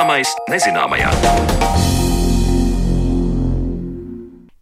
[0.00, 1.08] Zināmais nezināmajā.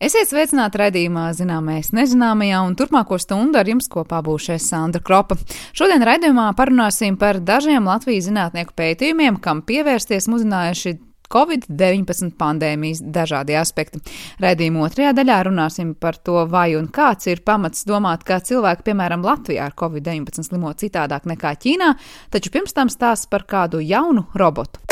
[0.03, 5.37] Esiet sveicināti raidījumā Zināmais nezināmajā, un turpmāko stundu ar jums kopā būšais Sandra Kropa.
[5.79, 10.97] Šodien raidījumā parunāsim par dažiem Latvijas zinātnieku pētījumiem, kam pievērsties muzinājuši
[11.31, 14.03] Covid-19 pandēmijas dažādi aspekti.
[14.43, 19.23] Raidījuma otrajā daļā runāsim par to, vai un kāds ir pamats domāt, ka cilvēki, piemēram,
[19.23, 21.95] Latvijā ar Covid-19 slimo citādāk nekā Ķīnā,
[22.35, 24.83] taču pirms tam stāsts par kādu jaunu robotu.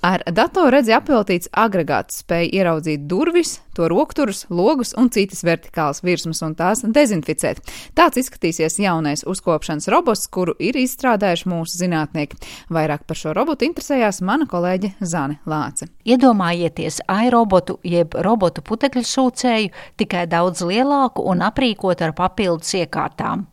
[0.00, 6.40] Ar datoru redzi apveltīts agregāts spēja ieraudzīt durvis, to rokturus, logus un citas vertikālas virsmas
[6.46, 7.60] un tās dezinficēt.
[7.94, 12.40] Tāds izskatīsies jaunais uzkopšanas robots, kuru ir izstrādājuši mūsu zinātnieki.
[12.72, 15.90] Vairāk par šo robotu interesējās mana kolēģe Zane Lāce.
[16.08, 23.50] Iedomājieties iRobotu jeb robotu putekļu sūcēju tikai daudz lielāku un aprīkotu ar papildus iekārtām.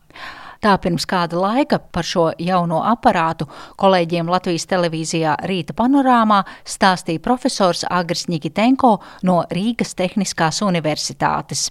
[0.63, 7.85] Tā pirms kāda laika par šo jauno aparātu kolēģiem Latvijas televīzijā Rīta panorāmā stāstīja profesors
[7.89, 11.69] Agris Nikitenko no Rīgas Tehniskās Universitātes.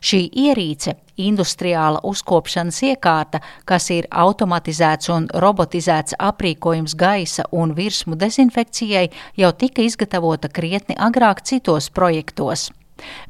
[0.00, 9.08] Šī ierīce, industriāla uzkopšanas iekārta, kas ir automatizēts un robotizēts aprīkojums gaisa un virsmu dezinfekcijai,
[9.36, 12.70] jau tika izgatavota krietni agrāk citos projektos.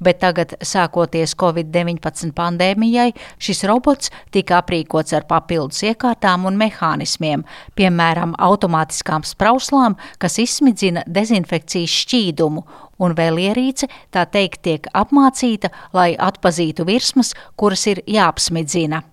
[0.01, 7.45] Bet tagad, sākoties Covid-19 pandēmijai, šis robots tika aprīkots ar papildus iekārtām un mehānismiem,
[7.79, 12.65] piemēram, automātiskām sprauslām, kas izsmidzina dezinfekcijas šķīdumu,
[12.99, 19.05] un vēl ierīce, tā teikt, tiek apmācīta, lai atpazītu virsmas, kuras ir jāapsmidzina.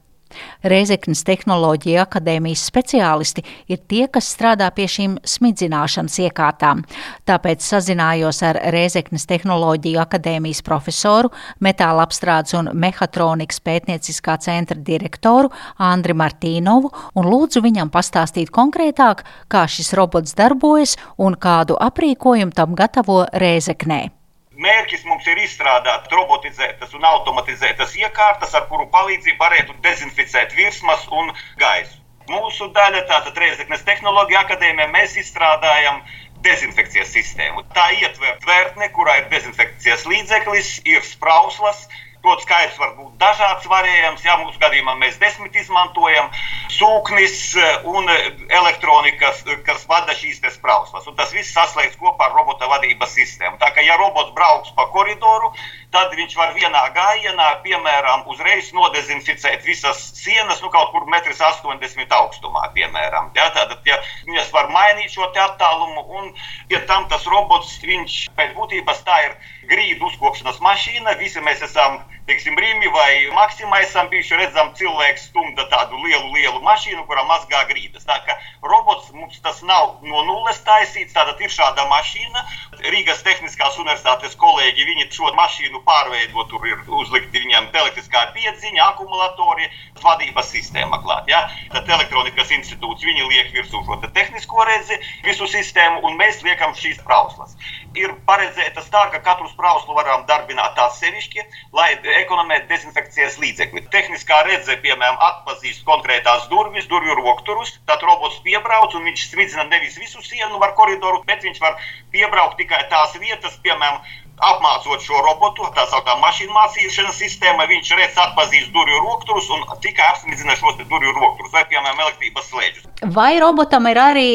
[0.63, 6.83] Reizeknas Tehnoloģija akadēmijas speciālisti ir tie, kas strādā pie šīm smidzināšanas iekārtām.
[7.27, 16.17] Tāpēc sazinājos ar Reizeknas Tehnoloģiju akadēmijas profesoru, metāla apstrādes un mehatronikas pētnieciskā centra direktoru Andri
[16.17, 23.23] Martīnovu un lūdzu viņam pastāstīt konkrētāk, kā šis robots darbojas un kādu aprīkojumu tam gatavo
[23.33, 24.24] Reizeknē.
[24.55, 31.33] Mērķis mums ir izstrādāt robotizētas un automatizētas iekārtas, ar kuru palīdzību varētu dezinficēt virsmas un
[31.59, 31.99] gaisu.
[32.31, 35.99] Mūsu daļa, tātad Reizeknas tehnoloģija akadēmija, mēs izstrādājam
[36.45, 37.65] dezinfekcijas sistēmu.
[37.75, 41.85] Tā ietver tvērtni, kurā ir dezinfekcijas līdzeklis, ir sprauslas,
[42.25, 44.23] Protams, skaits var būt dažāds variants.
[44.25, 46.31] Jā, mūsu gadījumā mēs desmit izmantojam
[46.73, 51.05] sūknis eh, un eh, elektronikas, eh, kas vada šīs sprauslas.
[51.05, 53.59] Un tas viss saslēgts kopā ar robota vadības sistēmu.
[53.61, 55.51] Tā kā ja robots brauks pa koridoru,
[55.93, 62.07] tad viņš var vienā gājienā, piemēram, uzreiz nodezinficēt visas sienas, nu, kaut kur 1,80 m
[62.23, 63.29] augstumā, piemēram.
[63.37, 66.33] Ja, tātad, ja viņas var mainīt šo attālumu, un
[66.71, 69.37] pie tam tas robots, viņš pēc būtības tā ir
[69.69, 71.15] grīdu uzkopšanas mašīna.
[71.19, 71.97] Visi mēs esam,
[72.29, 77.63] teiksim, Rīmi vai Maksimā esam bijuši redzam cilvēku stumda tādu lielu, lielu mašīnu, kurā mazgā
[77.69, 78.05] grīdas.
[78.07, 82.45] Tā kā robots mums tas nav no nulles taisīts, tātad ir šāda mašīna.
[82.85, 89.69] Rīgas Tehniskās universitātes kolēģi, viņi šo mašīnu pārveido, tur ir uzlikti viņam elektriskā piedziņa, akumulatori,
[90.03, 91.29] vadības sistēma klāt.
[91.31, 91.45] Ja?
[91.73, 96.75] Tad elektronikas institūts, viņi liek virsū šo te tehnisko redzi, visu sistēmu, un mēs liekam
[96.77, 97.55] šīs trauslas.
[97.95, 101.45] Ir paredzētas tā, ka katru sprauslu varam darbināt atsevišķi,
[101.75, 103.85] lai ekonomētu dezinfekcijas līdzekli.
[103.95, 109.97] Tehniskā redze, piemēram, atpazīst konkrētās durvis, durvju rokturus, tad robots piebrauc un viņš smidzina nevis
[110.01, 111.79] visu sienu ar koridoru, bet viņš var
[112.13, 114.03] piebraukt tikai tās vietas, piemēram,
[114.43, 120.09] apmācot šo robotu, tā sauktā mašīnu mācīšanas sistēma, viņš redz, atpazīst durvju rokturus un tikai
[120.11, 122.89] apsmidzina šos durvju rokturus vai, piemēram, elektrības slēdžus.
[123.15, 124.33] Vai robotam ir arī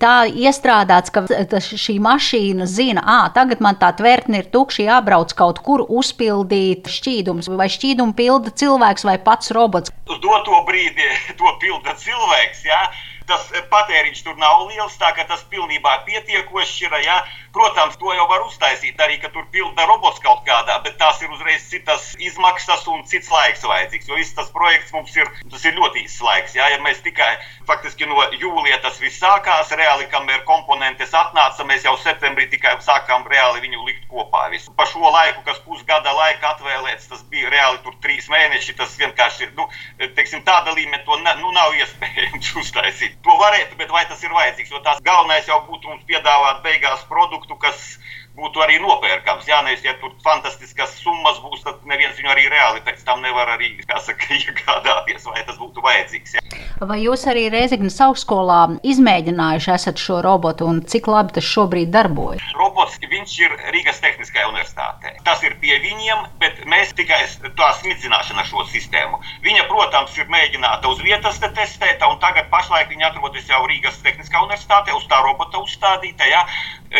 [0.00, 1.24] tā iestrādāts, ka
[1.60, 7.52] šī mašīna zina, ah, tagad man tā tvertne ir tukša, jābrauc kaut kur uzpildīt šķīdums,
[7.52, 9.92] vai šķīdumu pilda cilvēks vai pats robots?
[10.08, 11.08] Uz doto brīdi
[11.40, 12.84] to pilda cilvēks, jā.
[12.84, 13.08] Ja?
[13.26, 16.96] tas patēriņš tur nav liels, tā ka tas pilnībā pietiekošs ir.
[17.04, 17.22] Ja?
[17.52, 21.32] Protams, to jau var uztaisīt arī, ka tur pilda robots kaut kādā, bet tās ir
[21.34, 24.08] uzreiz citas izmaksas un cits laiks vajadzīgs.
[24.08, 26.54] Jo viss tas projekts mums ir, tas ir ļoti īsts laiks.
[26.56, 27.28] Ja, ja mēs tikai
[27.68, 33.28] faktiski no jūlija tas viss sākās, reāli, kamēr komponentes atnāca, mēs jau septembrī tikai sākām
[33.28, 34.46] reāli viņu likt kopā.
[34.54, 34.72] Visu.
[34.78, 38.78] Pa šo laiku, kas pusgada laika atvēlēts, tas bija reāli tur trīs mēneši.
[38.80, 39.68] Tas vienkārši ir, nu,
[40.00, 43.20] teiksim, tāda līmenī to ne, nu, nav iespējams uztaisīt.
[43.28, 44.72] To varētu, bet vai tas ir vajadzīgs?
[44.72, 47.98] Jo tās galvenais jau būtu mums piedāvāt beigās produktu produktu, kas
[48.38, 49.48] būtu arī nopērkams.
[49.48, 53.54] Jā, nevis, ja tur fantastiskas summas būs, tad neviens viņu arī reāli pēc tam nevar
[53.56, 56.36] arī, saka, iegādāties, vai tas būtu vajadzīgs.
[56.38, 56.42] Jā.
[56.82, 62.42] Vai jūs arī Reizeknas augstskolā izmēģinājuši esat šo robotu un cik labi tas šobrīd darbojas?
[62.58, 65.14] Robots viņš ir Rīgas Tehniskajā universitātē.
[65.26, 67.20] Tas ir pie viņiem, bet mēs tikai
[67.58, 69.20] tā smidzināšana šo sistēmu.
[69.44, 74.00] Viņa, protams, ir mēģināta uz vietas te testēt, un tagad pašlaik viņa atrodas jau Rīgas
[74.04, 76.28] Tehniskā universitātē, uz tā robota uzstādīta.
[76.32, 76.42] Ja?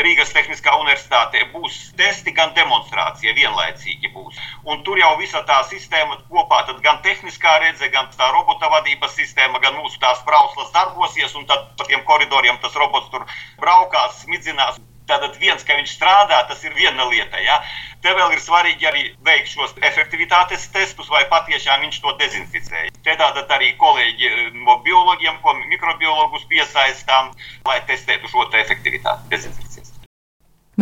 [0.05, 0.75] Rīgas Tehniskā
[1.23, 4.37] universitātē būs testi, gan demonstrācija vienlaicīgi būs.
[4.67, 9.61] Un tur jau visa tā sistēma kopā, gan tehniskā redze, gan tā robota vadības sistēma,
[9.61, 13.27] gan mūsu tās brauslas darbosies, un tad pa tiem koridoriem tas robots tur
[13.59, 14.81] braukās, smidzinās.
[15.03, 17.37] Tātad viens, ka viņš strādā, tas ir viena lieta.
[17.43, 17.57] Ja?
[18.01, 22.87] Te vēl ir svarīgi arī veikt šos efektivitātes testus, vai patiešām viņš to dezinficē.
[23.03, 27.35] Te tātad arī kolēģi eh, no biologiem, ko mikrobiologus piesaistām,
[27.67, 29.72] lai testētu šo te efektivitāti dezinficēs.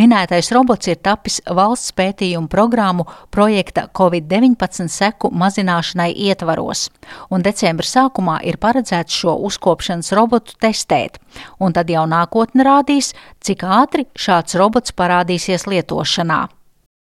[0.00, 3.04] Minētais robots ir tapis valsts pētījumu programmu
[3.34, 6.86] projekta Covid-19 seku mazināšanai ietvaros,
[7.28, 11.18] un decembra sākumā ir paredzēts šo uzkopšanas robotu testēt,
[11.60, 13.12] un tad jau nākotne rādīs,
[13.44, 16.40] cik ātri šāds robots parādīsies lietošanā.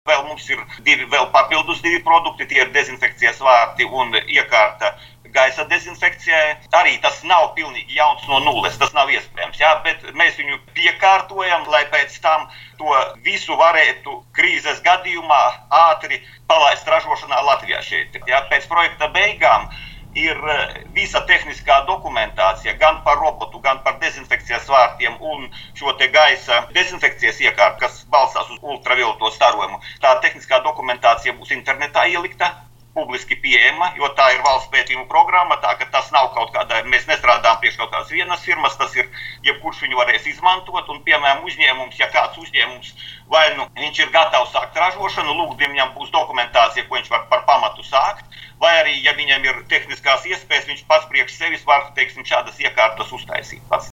[0.06, 4.94] Vēl mums ir divi vēl papildus divi produkti, tie ir dezinfekcijas vārti un iekārta
[5.36, 6.58] gaisa dezinfekcijai.
[6.80, 9.62] Arī tas nav pilnīgi jauns no nulles, tas nav iespējams.
[9.62, 12.48] Jā, bet mēs viņu piekārtojam, lai pēc tam
[12.82, 12.94] to
[13.26, 15.42] visu varētu krīzes gadījumā
[15.84, 17.82] ātri palaist ražošanā Latvijā.
[17.84, 18.16] Šeit.
[18.30, 19.68] Jā, pēc projekta beigām
[20.16, 25.48] ir eh, visa tehniskā dokumentācija gan par robotu, gan par dezinfekcijas vārtiem un
[25.78, 29.82] šo gaisa dezinfekcijas iekārtu, kas balstās uz ultravioleto starojumu.
[30.02, 32.54] Tā tehniskā dokumentācija būs internetā ielikta
[32.94, 35.58] publiski pieejama, jo tā ir valsts pētījuma programma.
[35.64, 39.10] Tā tas nav kaut kāda, mēs nestrādājam priekš kaut kādas vienas firmas, tas ir
[39.48, 40.90] jebkurš viņu varēs izmantot.
[40.94, 42.94] Un, piemēram, uzņēmums, ja kāds uzņēmums
[43.34, 47.46] vai nu viņš ir gatavs sākt ražošanu, lūk, viņam būs dokumentācija, ko viņš var par
[47.50, 48.26] pamatu sākt.
[48.62, 53.12] Vai arī, ja viņam ir tehniskās iespējas, viņš pats priekš sevis var teiksim, šādas iekārtas
[53.16, 53.93] uztaisīt pats.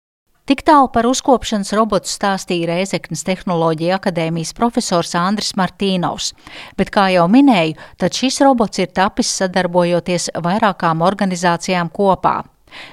[0.48, 6.30] Tik tālu par uzkopšanas robotu stāstīja Reizeknas Tehnoloģija akadēmijas profesors Andris Martīnovs,
[6.78, 12.38] bet, kā jau minēju, tad šis robots ir tapis sadarbojoties vairākām organizācijām kopā.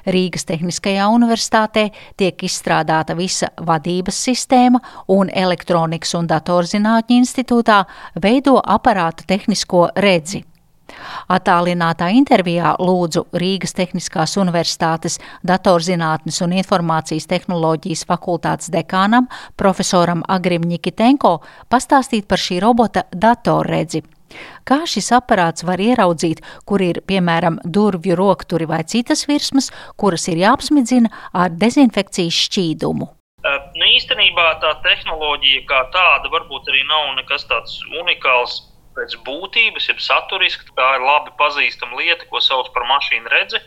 [0.03, 1.85] Rīgas Tehniskajā universitātē
[2.19, 4.81] tiek izstrādāta visa vadības sistēma,
[5.15, 7.79] un Elektronikas un datorzinātņu institūtā
[8.19, 10.43] veido aparāta tehnisko redzi.
[11.31, 15.17] Attālinātā intervijā lūdzu Rīgas Tehniskās Universitātes
[15.47, 21.39] datorzinātnes un informācijas tehnoloģijas fakultātes dekānam profesoram Agrim Nikitenko
[21.71, 24.03] pastāstīt par šī robota datorredzi.
[24.67, 30.41] Kā šis aparāts var ieraudzīt, kur ir piemēram durvju rokturi vai citas virsmas, kuras ir
[30.41, 33.09] jāapsmidzina ar dezinfekcijas šķīdumu?
[33.45, 38.63] Nu, īstenībā tā tehnoloģija kā tāda varbūt arī nav nekas tāds unikāls
[38.95, 40.71] pēc būtības, jeb saturiski.
[40.77, 43.61] Tā ir labi pazīstama lieta, ko sauc par mašīnu redzi.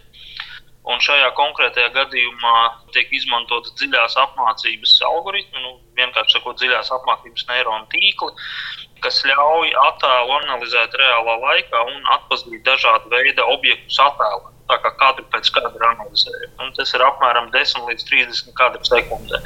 [0.89, 2.55] Un šajā konkrētajā gadījumā
[2.95, 8.31] tiek izmantotas dziļās apmācības algoritmi, nu, vienkārši sakot, dziļās apmācības neironu tīkli,
[9.05, 15.25] kas ļauj attēlu analizēt reālā laikā un atpazīt dažādu veidu objektus attēlā tā kā kadru
[15.33, 16.51] pēc kadra analizēju.
[16.65, 19.41] Un tas ir apmēram 10 līdz 30 kadru sekundē.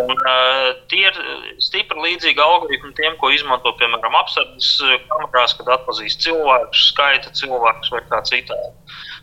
[0.00, 1.20] Un, uh, tie ir
[1.64, 8.02] stipri līdzīgi algoritmi tiem, ko izmanto piemēram apsardzes kamerās, kad atpazīst cilvēkus, skaita cilvēkus vai
[8.12, 8.72] kā citādi.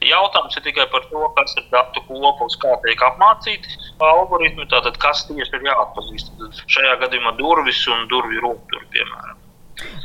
[0.05, 5.23] Jautājums ir tikai par to, kas ir datu kopums, kā tiek apmācīti algoritmi, tātad kas
[5.29, 6.33] tieši ir jāatpazīst.
[6.75, 9.34] Šajā gadījumā durvis un durvju rūpturi, piemēram.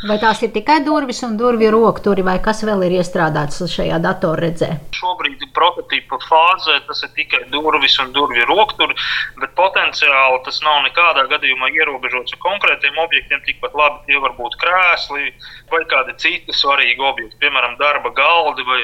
[0.08, 4.70] Vai tās ir tikai durvis un durvju rokturi, vai kas vēl ir iestrādāts šajā datorredzē?
[4.96, 8.96] Šobrīd prototypa fāzē tas ir tikai durvis un durvju rokturi,
[9.42, 13.44] bet potenciāli tas nav nekādā gadījumā ierobežots ar konkrētiem objektiem.
[13.46, 15.30] Tikpat labi tie var būt krēsli
[15.70, 18.82] vai kādi citi svarīgi objekti, piemēram, darba galdi vai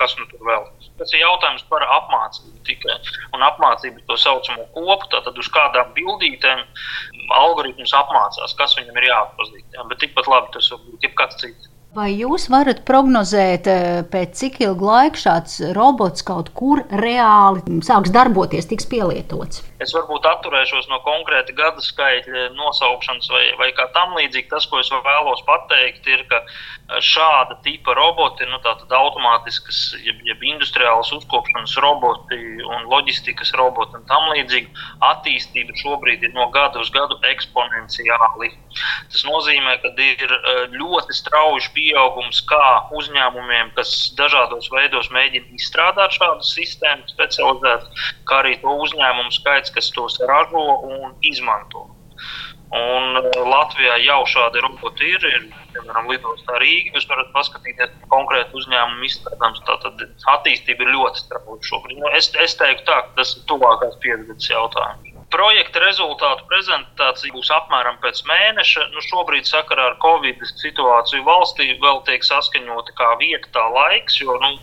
[0.00, 0.66] kas nu tur vēl.
[1.00, 2.98] Tas ir jautājums par apmācību tikai.
[3.36, 6.64] Un apmācību to saucamo kopu, tātad uz kādām bildītēm
[7.38, 9.66] algoritms apmācās, kas viņam ir jāatpazīst.
[9.74, 9.88] Ja?
[9.90, 11.74] Bet tikpat labi tas var būt jebkas cits.
[11.96, 18.12] Vai jūs varat prognozēt, eh, pēc cik ilga laika šāds robots kaut kur reāli sāks
[18.12, 19.62] darboties, tiks pielietots?
[19.80, 24.50] Es varbūt atturēšos no konkrēta gada skaitļa nosaukšanas vai, vai kā tam līdzīgi.
[24.52, 26.42] Tas, ko es vēlos pateikt, ir, ka
[26.88, 34.06] šāda tipa roboti, nu, tātad automātiskas, jeb, jeb industriālas uzkopšanas roboti un loģistikas roboti un
[34.08, 34.72] tam līdzīgi,
[35.10, 38.50] attīstība šobrīd ir no gada uz gadu eksponenciāli.
[39.12, 42.64] Tas nozīmē, ka ir eh, ļoti strauji pieaugums kā
[42.96, 47.84] uzņēmumiem, kas dažādos veidos mēģina izstrādāt šādu sistēmu, specializēt,
[48.28, 51.88] kā arī to uzņēmumu skaits, kas tos ražo un izmanto.
[52.68, 55.24] Un uh, Latvijā jau šādi roboti ir.
[55.24, 56.92] ir piemēram, lidostā Rīgā.
[56.96, 59.62] Jūs varat paskatīties konkrēti uzņēmumu izstrādājums.
[59.68, 60.02] Tātad
[60.34, 62.02] attīstība ir ļoti strauja šobrīd.
[62.02, 65.14] Nu, es, es teiktu, tā, ka tas ir tuvākās pieredzes jautājums.
[65.28, 68.86] Projekta rezultātu prezentācija būs apmēram pēc mēneša.
[68.94, 74.38] Nu, šobrīd, sakarā ar Covid situāciju valstī, vēl tiek saskaņota kā vieta, tā laiks, jo
[74.40, 74.54] nu,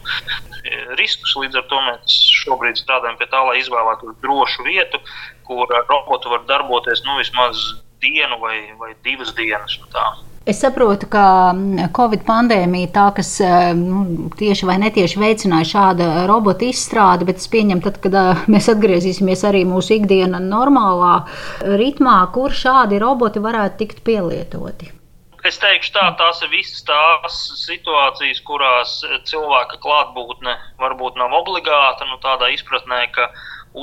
[0.98, 5.02] riskus līdz ar to mēs šobrīd strādājam pie tā, lai izvēlētos drošu vietu,
[5.46, 7.62] kur robotu var darboties nu, vismaz
[8.04, 9.78] dienu vai, vai divas dienas.
[9.82, 10.26] Nu.
[10.46, 16.10] Es saprotu, ka mm, Covid pandēmija tā, kas eh, nu, tieši vai netieši veicināja šādu
[16.30, 21.16] robotu izstrādi, bet es pieņemu, tad, kad eh, mēs atgriezīsimies arī mūsu ikdiena normālā
[21.82, 24.92] ritmā, kur šādi roboti varētu tikt pielietoti.
[25.46, 28.96] Es teikšu, tā, tās ir visas tās situācijas, kurās
[29.30, 33.28] cilvēka klātbūtne varbūt nav obligāta, nu, tādā izpratnē, ka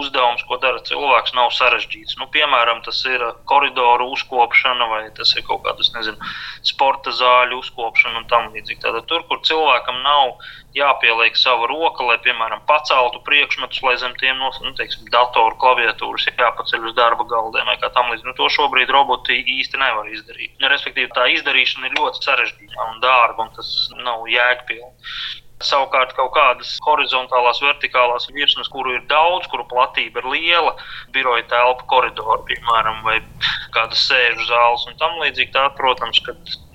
[0.01, 2.17] uzdevums, ko dara cilvēks, nav sarežģīts.
[2.21, 6.33] Nu, piemēram, tas ir koridoru uzkopšana vai tas ir kaut kāda, nezinu,
[6.67, 8.81] sporta zāļu uzkopšana un tam līdzīgi.
[8.85, 10.37] Tātad tur, kur cilvēkam nav
[10.77, 16.29] jāpieliek sava roka, lai, piemēram, paceltu priekšmetus, lai zem tiem nos, nu, teiksim, datoru klaviatūras
[16.33, 18.31] jāpaceļ uz darba galdiem vai kā tam līdzīgi.
[18.31, 20.57] Nu, to šobrīd roboti īsti nevar izdarīt.
[20.59, 25.42] Nu, respektīvi, tā izdarīšana ir ļoti sarežģīta un dārga, un tas nav jēgpilni.
[25.63, 30.77] Savukārt kaut kādas horizontālās, vertikālās virsmas, kuru ir daudz, kuru platība ir liela,
[31.15, 33.21] biroja telpa koridoru, piemēram, vai
[33.75, 36.23] kādas sēžu zāles un tam līdzīgi, tā, protams,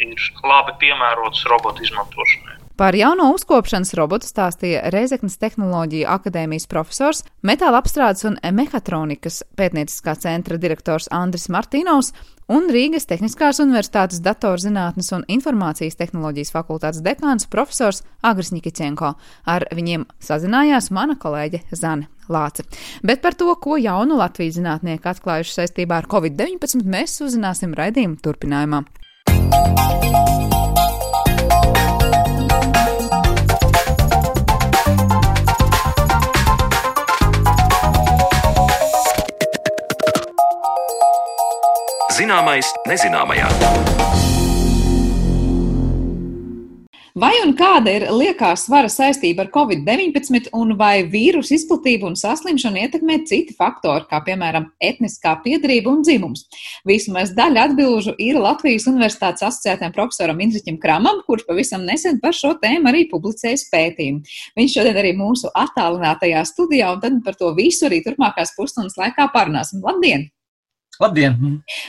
[0.04, 2.58] ir labi piemērotas robotu izmantošanai.
[2.78, 10.60] Par jauno uzkopšanas robotu stāstīja Reizeknas Tehnoloģiju akadēmijas profesors, metāla apstrādes un mehatronikas pētnieciskā centra
[10.62, 12.12] direktors Andris Martīnovs
[12.52, 19.14] un Rīgas Tehniskās Universitātes datorzinātnes un informācijas tehnoloģijas fakultātes dekāns profesors Agris Nikicenko.
[19.46, 22.66] Ar viņiem sazinājās mana kolēģe Zane Lāce.
[23.08, 28.84] Bet par to, ko jaunu Latvijas zinātnieki atklājuši saistībā ar Covid-19, mēs uzzināsim raidījuma turpinājumā.
[42.18, 43.46] Zināmais, nezināmajā.
[47.18, 52.82] Vai un kāda ir liekā svara saistība ar covid-19 un vai vīrusu izplatību un saslimšanu
[52.84, 56.48] ietekmē citi faktori, kā piemēram etniskā piedarība un dzimums?
[56.90, 62.56] Vismaz daļa atbilžu ir Latvijas Universitātes asociētajam profesoram Indriķim Kramam, kurš pavisam nesen par šo
[62.64, 64.26] tēmu arī publicējis pētījumu.
[64.58, 69.30] Viņš šodien arī mūsu attālinātajā studijā, un tad par to visu arī turpmākās pusstundas laikā
[69.38, 69.86] parunāsim.
[69.86, 70.32] Labdien!
[71.02, 71.36] Labdien!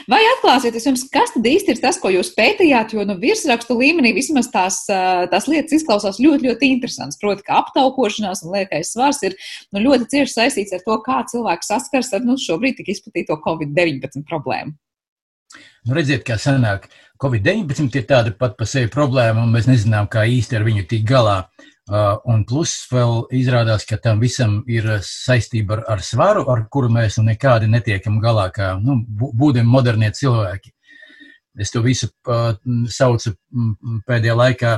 [0.09, 2.93] Vai atklāsieties jums, kas tad īsti ir tas, ko jūs pētījāt?
[2.93, 4.83] Jo nu, virsrakstu līmenī vismaz tās,
[5.31, 7.17] tās lietas izklausās ļoti, ļoti interesants.
[7.21, 9.37] Proti, ka aptaukošanās un liekais svars ir
[9.73, 14.27] nu, ļoti cieši saistīts ar to, kā cilvēks saskars ar nu, šobrīd tik izplatīto Covid-19
[14.29, 14.77] problēmu.
[15.87, 16.85] Nu, redziet, kā sanāk,
[17.19, 21.07] Covid-19 ir tāda pat pa sevi problēma, un mēs nezinām, kā īsti ar viņu tikt
[21.09, 21.39] galā.
[21.89, 26.91] Uh, un plus vēl izrādās, ka tam visam ir saistība ar, ar svaru, ar kuru
[26.93, 30.69] mēs nu nekādi netiekam galā, kā nu, būdami modernie cilvēki.
[31.57, 32.53] Es to visu uh,
[32.93, 33.33] saucu
[34.05, 34.75] pēdējā laikā,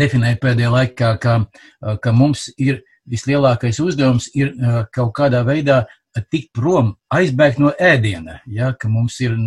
[0.00, 5.84] definēju pēdējā laikā, ka, uh, ka mums ir vislielākais uzdevums ir uh, kaut kādā veidā
[6.32, 8.40] tikt prom, aizbēgt no ēdiena.
[8.50, 9.38] Ja, ka mums ir,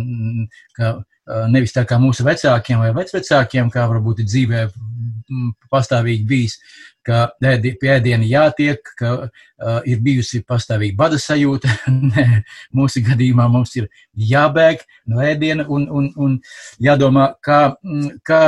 [0.76, 0.94] ka
[1.52, 4.66] nevis tā kā mūsu vecākiem vai vecvecākiem, kā varbūt dzīvē
[5.72, 6.56] pastāvīgi bijis,
[7.06, 11.70] ka pie ēdiena jātiek, ka uh, ir bijusi pastāvīga bada sajūta.
[12.78, 16.36] Mūsu gadījumā mums ir jābēg no ēdiena un, un, un
[16.82, 17.62] jādomā, kā,
[18.26, 18.42] kā,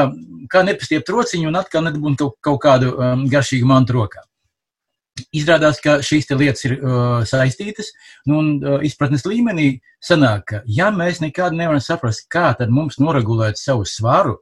[0.50, 4.24] kā nepastiept trociņu un atkal nedabūt kaut kādu um, garšīgu mantu rokā.
[5.30, 7.92] Izrādās, ka šīs lietas ir uh, saistītas,
[8.26, 9.68] nu, un uh, izpratnes līmenī
[10.02, 14.40] sanāk, ka, ja mēs nekādu nevaram saprast, kā tad mums noregulēt savu svaru,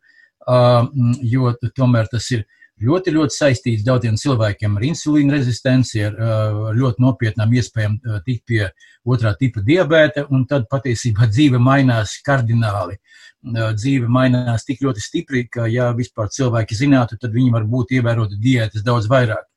[0.49, 0.87] uh,
[1.29, 2.47] jo tomēr tas ir
[2.81, 8.47] ļoti, ļoti saistīts daudziem cilvēkiem ar insulīna rezistenci, ar uh, ļoti nopietnām iespējām uh, tikt
[8.49, 8.65] pie
[9.05, 12.97] otrā tipa diabēta, un tad patiesībā dzīve mainās kardināli.
[13.45, 17.99] Uh, dzīve mainās tik ļoti stipri, ka, ja vispār cilvēki zinātu, tad viņi var būt
[18.01, 19.52] ievēroti diētas daudz vairāk.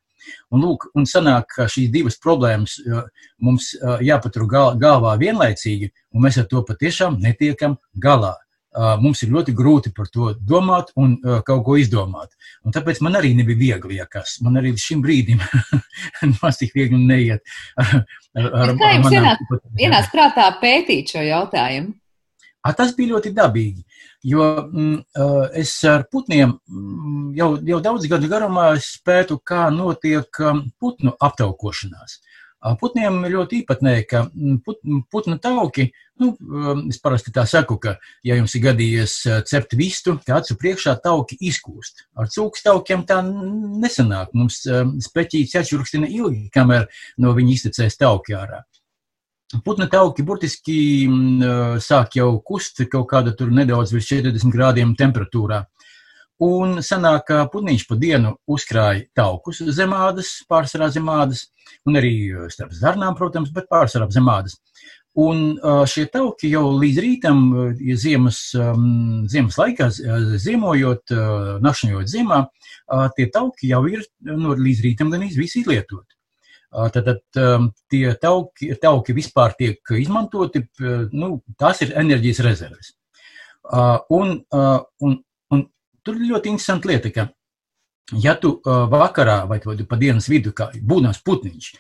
[0.54, 2.78] Un, lūk, un sanāk, ka šīs divas problēmas
[3.44, 3.74] mums
[4.06, 8.36] jāpatur galvā vienlaicīgi, un mēs ar to patiešām netiekam galā.
[9.00, 11.16] Mums ir ļoti grūti par to domāt un
[11.48, 12.34] kaut ko izdomāt.
[12.68, 14.42] Un tāpēc man arī nebija viegli, ja kas.
[14.44, 15.40] Man arī līdz šim brīdim
[16.42, 17.46] maz tik viegli neiet.
[17.80, 18.02] Ar,
[18.36, 21.96] ar, kā jums ienāca ienāc prātā pētīt šo jautājumu?
[22.66, 23.84] A, tas bija ļoti dabīgi.
[24.26, 25.02] Jo mm,
[25.62, 28.72] es ar putniem mm, jau, jau daudz gadu garumā
[29.06, 30.42] pētu, kā notiek
[30.82, 32.20] putnu aptaukošanās.
[32.82, 34.24] Putniem ir ļoti īpatnēji, ka
[34.66, 34.80] put,
[35.14, 35.92] putnu tauki,
[36.22, 36.32] nu,
[36.90, 37.94] es parasti tā saku, ka,
[38.26, 39.14] ja jums ir gadījies
[39.46, 42.08] cept vistu, tā acu priekšā tauki izkūst.
[42.18, 44.34] Ar cūkas taukiem tā nesanāk.
[44.34, 44.64] Mums
[45.06, 46.90] speķīts jāčurkstina ilgi, kamēr
[47.22, 48.64] no viņa iztecēs tauki ārā.
[49.66, 55.64] Putna tauki burtiski mm, sāk jau kust kaut kāda tur nedaudz virs 40 grādiem temperatūrā.
[56.46, 61.46] Un sanāk, ka putniņš pa dienu uzkrāja taukus zemādas, pārsvarā zemādas,
[61.88, 62.16] un arī
[62.52, 64.58] starp zarnām, protams, bet pārsvarā zemādas.
[65.16, 65.54] Un
[65.88, 67.46] šie tauki jau līdz rītam,
[67.80, 68.50] ja ziemas,
[69.32, 69.88] ziemas laikā,
[70.44, 71.16] ziemojot,
[71.64, 72.42] nakšņojot ziemā,
[73.16, 76.15] tie tauki jau ir nu, līdz rītam gan izlietoti.
[76.72, 80.66] Tad, tad tie tauki, tauki vispār tiek izmantoti,
[81.16, 82.92] nu, tās ir enerģijas rezerves.
[84.12, 85.16] Un, un,
[85.54, 85.64] un
[86.04, 87.28] tur ir ļoti interesanta lieta, ka,
[88.22, 91.72] ja tu vakarā vai pa dienas vidu, kā būnās putniņš,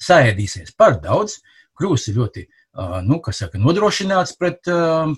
[0.00, 1.40] sēdīsies par daudz,
[1.74, 2.44] Krūs ir ļoti
[3.06, 4.66] nu, saka, nodrošināts pret,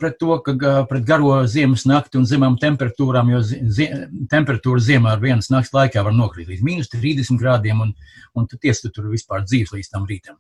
[0.01, 3.89] pret to, ka pret garo ziemas nakti un zemām temperatūrām, jo zie,
[4.33, 7.95] temperatūra ziemā ar vienas nakts laikā var nokrīt līdz mīnus 30 grādiem, un,
[8.37, 10.37] un tu tiesi tu tur vispār dzīves līdz tam rītam.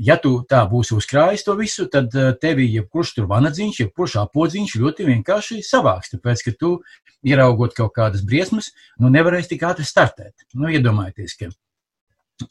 [0.00, 5.08] Ja tu tā būsi uzkrājis to visu, tad tevi jebkurš tur vanadziņš, jebkurš apodziņš ļoti
[5.08, 6.76] vienkārši savāks, tāpēc, ka tu,
[7.24, 10.46] ieraugot kaut kādas briesmas, nu nevarēsi tik ātri startēt.
[10.54, 11.50] Nu, iedomājieties, ka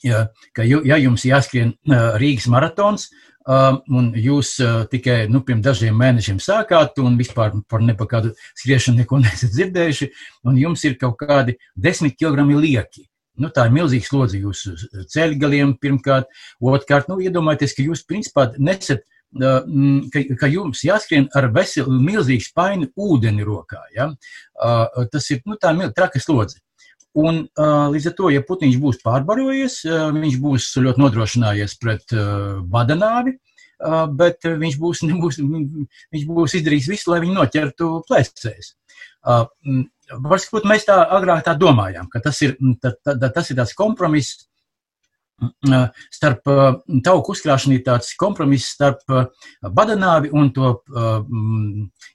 [0.05, 1.75] ja, ka, ja jums jāskrien
[2.21, 3.09] Rīgas maratons,
[3.47, 4.55] un jūs
[4.91, 10.11] tikai nu, pirms dažiem mēnešiem sākāt, un vispār par nepakādu skriešanu neko nesat dzirdējuši,
[10.49, 13.07] un jums ir kaut kādi desmit kilogrami lieki.
[13.41, 14.75] Nu, tā ir milzīga slodze jūsu
[15.09, 16.27] ceļgaliem, pirmkārt.
[16.61, 19.07] Otrkārt, nu, iedomājieties, ka jūs principā nesat
[20.11, 23.81] ka, ka jums jāskrien ar veselu, milzīgu spaini ūdeni rokā.
[23.95, 24.09] Ja?
[25.11, 26.59] Tas ir nu, tā traka slodze.
[27.19, 27.41] Un,
[27.91, 29.81] līdz ar to, ja putiņš būs pārbarojies,
[30.15, 32.13] viņš būs ļoti nodrošinājies pret
[32.71, 33.35] badanāvi,
[34.15, 38.75] bet viņš būs, nebūs, viņš būs izdarījis visu, lai viņu noķertu plēsēs.
[40.11, 44.47] Varbūt mēs tā agrāk tā domājām, ka tas ir, tā, tā, tas ir tāds kompromiss
[46.13, 46.45] starp
[47.05, 49.01] tauku uzkrāšanu, ir tāds kompromiss starp
[49.61, 50.75] badanāvi un to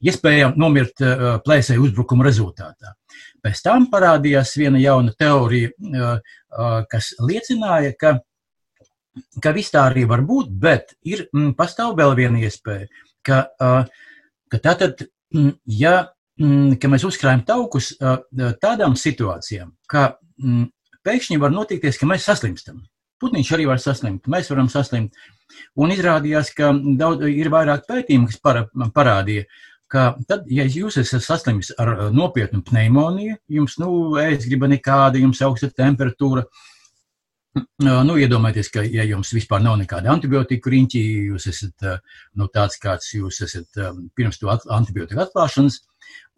[0.07, 1.03] iespēju nomirt
[1.47, 2.95] plēsēju uzbrukuma rezultātā.
[3.43, 5.71] Pēc tam parādījās viena jauna teorija,
[6.91, 8.17] kas liecināja, ka,
[9.43, 12.89] ka viss tā arī var būt, bet ir m, pastāv vēl viena iespēja,
[13.27, 13.45] ka,
[14.51, 15.07] ka tātad,
[15.67, 15.97] ja
[16.37, 17.95] ka mēs uzkrājam taukus
[18.63, 20.19] tādām situācijām, ka
[21.07, 22.83] pēkšņi var notikties, ka mēs saslimstam.
[23.23, 25.17] Putniņš arī var saslimt, mēs varam saslimt.
[25.81, 29.47] Un izrādījās, ka daudz, ir vairāk pētījumu, kas para, parādīja,
[29.93, 35.21] ka tad, ja jūs esat saslimis ar uh, nopietnu pneimoniju, jums, nu, ēst griba nekāda,
[35.23, 36.45] jums augsta temperatūra,
[37.87, 42.81] nu, iedomājieties, ka, ja jums vispār nav nekāda antibiotika riņķī, jūs esat, uh, nu, tāds
[42.83, 45.81] kāds jūs esat um, pirms to antibiotika atklāšanas,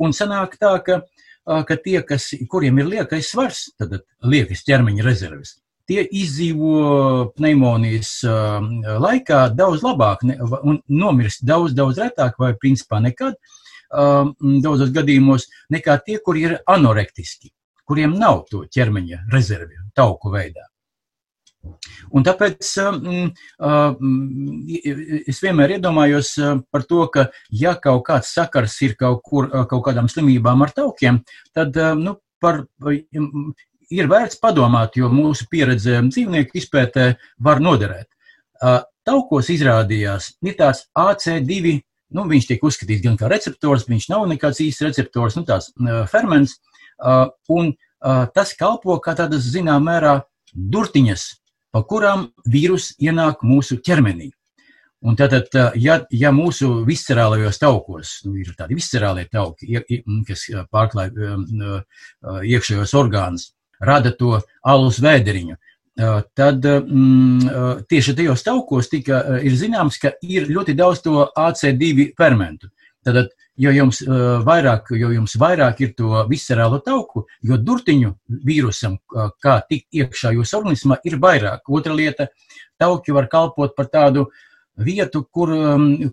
[0.05, 1.01] un sanāk tā, ka,
[1.49, 5.57] ka tie, kas, kuriem ir liekais svars, tad liekas ķermeņa rezerves,
[5.89, 8.13] tie izdzīvo pneimonijas
[9.03, 13.39] laikā daudz labāk un nomirst daudz, daudz retāk vai principā nekad,
[13.89, 17.53] daudzos gadījumos, nekā tie, kuri ir anorektiski,
[17.89, 20.69] kuriem nav to ķermeņa rezervi tauku veidā.
[22.15, 24.13] Un tāpēc um, um,
[25.29, 26.31] es vienmēr iedomājos
[26.71, 31.21] par to, ka, ja kaut kāds sakars ir kaut, kur, kaut kādām slimībām ar taukiem,
[31.57, 32.63] tad nu, par
[33.95, 37.11] ir vērts padomāt, jo mūsu pieredze dzīvnieku izpētē
[37.45, 38.09] var noderēt.
[39.09, 41.79] Taukos izrādījās, ir tāds AC2,
[42.17, 45.71] nu, viņš tiek uzskatīts gan kā receptors, viņš nav nekāds īsts receptors, nu, tāds
[46.13, 46.59] ferments,
[47.49, 47.73] un
[48.35, 50.19] tas kalpo kā tādas, zinām, mērā
[50.53, 51.29] durtiņas,
[51.73, 54.33] pa kurām vīrus ienāk mūsu ķermenī.
[55.07, 55.47] Un tātad,
[55.79, 59.79] ja, ja mūsu viscerālajos taukos, nu, ir tādi viscerālie tauki,
[60.27, 61.13] kas pārklāj
[62.51, 65.57] iekšējos orgānus, rada to alus vēderiņu.
[66.39, 72.71] Tad mm, tieši tajos taukos tika, ir zināms, ka ir ļoti daudz to AC2 fermentu.
[73.07, 74.01] Tad, jo jums,
[74.47, 78.13] vairāk, jo jums vairāk ir to viscerālo tauku, jo durtiņu
[78.47, 78.99] vīrusam,
[79.43, 81.67] kā tikt iekšā jūsu organismā, ir vairāk.
[81.67, 82.29] Otra lieta-
[82.81, 84.29] tauki var kalpot par tādu
[84.77, 85.51] vietu, kur,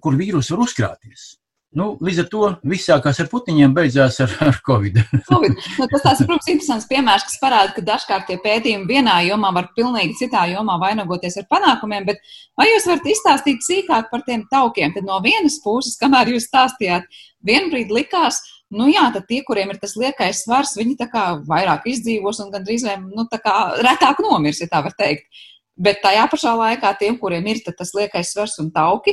[0.01, 1.35] kur vīrus var uzkrāties.
[1.75, 5.01] Nu, līdz ar to viss sākās ar putiņiem, beidzās ar, ar Covid.
[5.27, 5.57] COVID.
[5.75, 9.67] Nu, tas tāds, protams, interesants piemērs, kas parāda, ka dažkārt tie pētījumi vienā jomā var
[9.75, 12.23] pilnīgi citā jomā vainagoties ar panākumiem, bet
[12.55, 14.95] vai jūs varat izstāstīt sīkāk par tiem taukiem?
[14.95, 17.11] Tad no vienas puses, kamēr jūs stāstījāt,
[17.43, 18.39] vienbrīd likās,
[18.71, 22.55] nu jā, tad tie, kuriem ir tas liekais svars, viņi tā kā vairāk izdzīvos un
[22.55, 25.27] gandrīz vai, nu, tā kā retāk nomirs, ja tā var teikt.
[25.75, 29.11] Bet tajā pašā laikā tiem, kuriem ir tas liekais svars un tauki,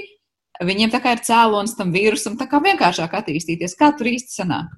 [0.67, 3.77] Viņiem tā kā ir cēlonis tam vīrusam, tā kā vienkāršāk attīstīties.
[3.79, 4.73] Kā tur īsti sanāk?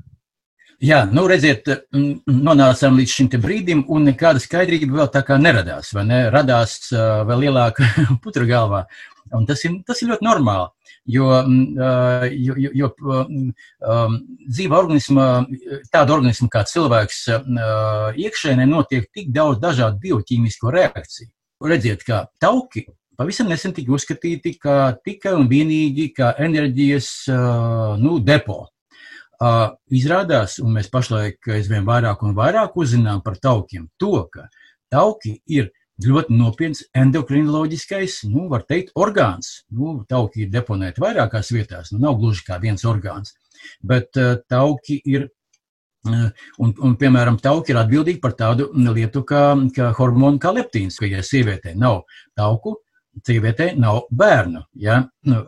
[0.85, 6.25] Jā, nu redziet, nonācām līdz šim brīdim, un nekāda skaidrība vēl tā kā neradās, ne?
[6.35, 7.87] Radās uh, vēl lielāka
[8.25, 8.85] putra galvā.
[9.35, 10.69] Un tas ir, tas ir ļoti normāli,
[11.15, 15.29] jo, uh, jo, jo um, dzīva organisma,
[15.95, 21.31] tāda organisma kā cilvēks, uh, iekšēnē notiek tik daudz dažādu bioķīmisko reakciju.
[21.65, 22.85] Redziet, kā tauki
[23.19, 28.65] pavisam nesen tika uzskatīti kā tikai un vienīgi kā enerģijas uh, nu, depo.
[29.93, 34.47] Izrādās, un mēs pašlaik aizvien vairāk un vairāk uzzinām par taukiem, to, ka
[34.95, 35.73] tauki ir
[36.03, 39.65] ļoti nopietns endokrinoloģiskais, nu, var teikt, orgāns.
[39.71, 43.35] Nu, tauki ir deponēti vairākās vietās, nu, nav gluži kā viens orgāns,
[43.83, 45.29] bet uh, tauki ir.
[46.05, 46.29] Uh,
[46.61, 51.09] un, un, piemēram, tauki ir atbildīgi par tādu lietu kā, kā hormonu kā leptīns, ka,
[51.09, 52.03] ja sievietē nav
[52.37, 52.75] tauku,
[53.23, 54.65] sievietei nav bērnu.
[54.81, 55.03] Ja?
[55.29, 55.41] Nu,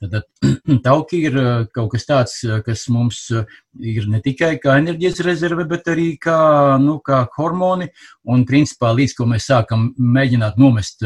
[0.00, 0.24] tad
[0.86, 1.36] tauki ir
[1.74, 6.38] kaut kas tāds, kas mums ir ne tikai kā enerģijas rezerve, bet arī kā,
[6.82, 7.90] nu, kā hormoni.
[8.32, 11.04] Un, principā, līdz ko mēs sākam mēģināt nomest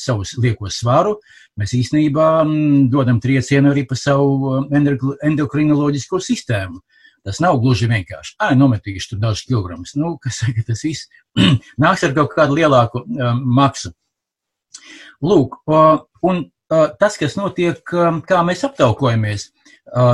[0.00, 1.16] savus liekos svaru,
[1.60, 2.30] mēs īstenībā
[2.92, 6.82] dodam triecienu arī pa savu endokrinoloģisko sistēmu.
[7.26, 8.36] Tas nav gluži vienkārši.
[8.40, 9.92] Ai, nometīšu tur dažus kilogramus.
[9.98, 11.08] Nu, kas saka, tas viss
[11.84, 13.92] nāks ar kaut kādu lielāku um, maksu.
[15.24, 15.60] Lūk,
[16.26, 19.48] un tas, kas notiek, kā mēs aptaukojamies,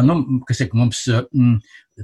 [0.06, 1.06] nu, kas ir mums.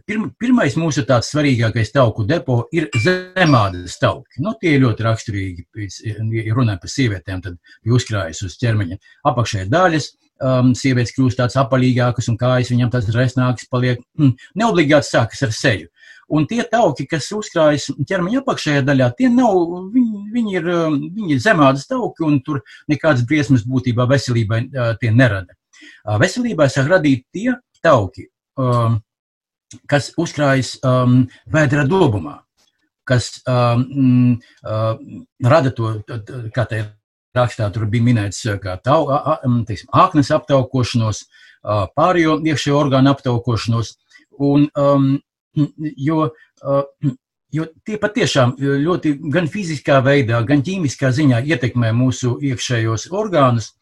[0.08, 4.40] Pirm, pirmais mūsu tāds svarīgākais tauku depo ir zemādas tauki.
[4.40, 5.66] Nu, tie ir ļoti raksturīgi,
[6.08, 8.96] ja runājam par sievietēm, tad uzkrājas uz ķermeņa
[9.28, 10.08] apakšējā daļas,
[10.40, 14.00] um, sievietes kļūst tādas apaļīgākas un kājas viņam tādas resnākas paliek.
[14.16, 15.91] Mm, neobligāti sākas ar seju.
[16.32, 19.56] Un tie tauki, kas uzkrājas ķermeņa apakšējā daļā, tie nav,
[19.92, 24.94] viņi, viņi, ir, um, viņi ir zemādas tauki, un tur nekādas briesmas būtībā veselībai uh,
[25.00, 25.52] tie nerada.
[26.06, 27.52] Uh, veselībai sāk radīt tie
[27.84, 28.96] tauki, um,
[29.90, 32.38] kas uzkrājas um, vēdra dobumā,
[33.08, 34.94] kas um, uh,
[35.44, 35.98] rada to,
[36.54, 36.84] kā te
[37.36, 39.04] rakstā tur bija minēts, kā tau,
[39.68, 41.24] teiksim, āknes aptaukošanos,
[41.96, 43.94] pārējo iekšējo orgānu aptaukošanos,
[44.42, 45.06] un um,
[45.96, 46.28] jo,
[47.52, 53.72] jo tie patiešām ļoti gan fiziskā veidā, gan ķīmiskā ziņā ietekmē mūsu iekšējos orgānus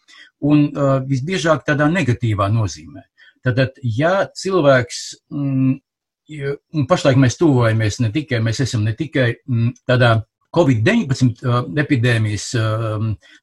[0.40, 0.70] un
[1.06, 3.04] visbiežāk tādā negatīvā nozīmē.
[3.44, 9.32] Tad, ja cilvēks, un pašlaik mēs tuvojamies ne tikai, mēs esam ne tikai
[9.88, 10.18] tādā
[10.56, 12.50] Covid-19 epidēmijas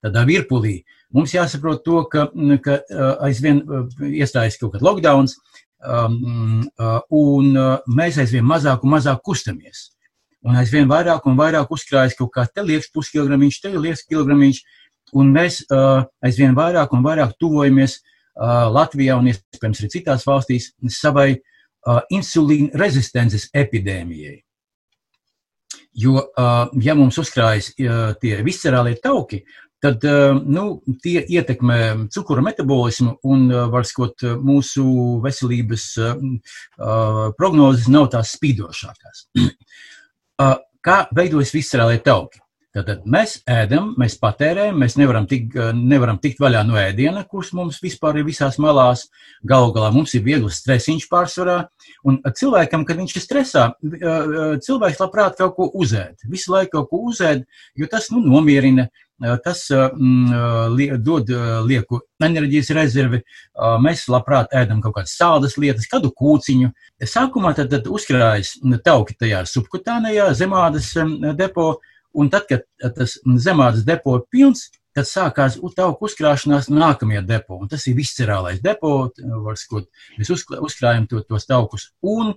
[0.03, 0.81] tādā virpulī,
[1.15, 2.27] mums jāsaprot to, ka,
[2.63, 2.81] ka
[3.25, 3.63] aizvien
[4.09, 5.37] iestājas kaut kāds lockdowns,
[5.85, 9.91] un uh, mēs aizvien mazāk un mazāk kustamies.
[10.47, 14.61] Un aizvien vairāk un vairāk uzkrājas kaut kā te liekas puskilogramiņš, te liekas kilogramiņš,
[15.17, 18.01] un mēs uh, aizvien vairāk un vairāk tuvojamies
[18.37, 21.39] Latvijā un iespējams arī citās valstīs savai
[22.13, 24.35] insulīna rezistences epidēmijai.
[25.97, 26.21] Jo,
[26.85, 29.39] ja mums uzkrājas tie viscerālie tauki,
[29.83, 30.65] tad eh, nu,
[31.03, 34.87] tie ietekmē cukura metabolismu un, eh, var sakot, mūsu
[35.25, 36.25] veselības eh,
[37.37, 39.27] prognozes nav tās spīdošākās.
[40.87, 42.39] Kā veidojas viscerālie tauki?
[42.77, 47.79] Tātad mēs ēdam, mēs patērējam, mēs nevaram, tik, nevaram tikt vaļā no ēdiena, kurš mums
[47.81, 49.07] vispār ir visās malās.
[49.49, 51.57] Galu galā mums ir viegls stresiņš pārsvarā.
[52.05, 56.21] Un cilvēkam, kad viņš ir stresā, cilvēks labprāt kaut ko uzēd.
[56.29, 57.47] Visu laiku kaut ko uzēd,
[57.81, 58.85] jo tas nu, nomierina.
[59.43, 61.31] Tas mm, dod
[61.65, 63.23] lieku enerģijas rezervi.
[63.81, 66.69] Mēs labprāt ēdam kaut kādas sādas lietas, kādu kūciņu.
[67.01, 70.93] Sākumā tad, tad uzkrājas tauki tajā subkutānajā zemādas
[71.37, 71.77] depo
[72.17, 72.63] Un tad, kad
[72.97, 77.59] tas zemādas depo ir pilns, tad sākās tauku uzkrāšanās nākamajā depo.
[77.61, 79.11] Un tas ir viscerālais depo,
[79.61, 79.85] skot,
[80.17, 81.91] mēs uzkrājam to, tos taukus.
[82.01, 82.33] Un,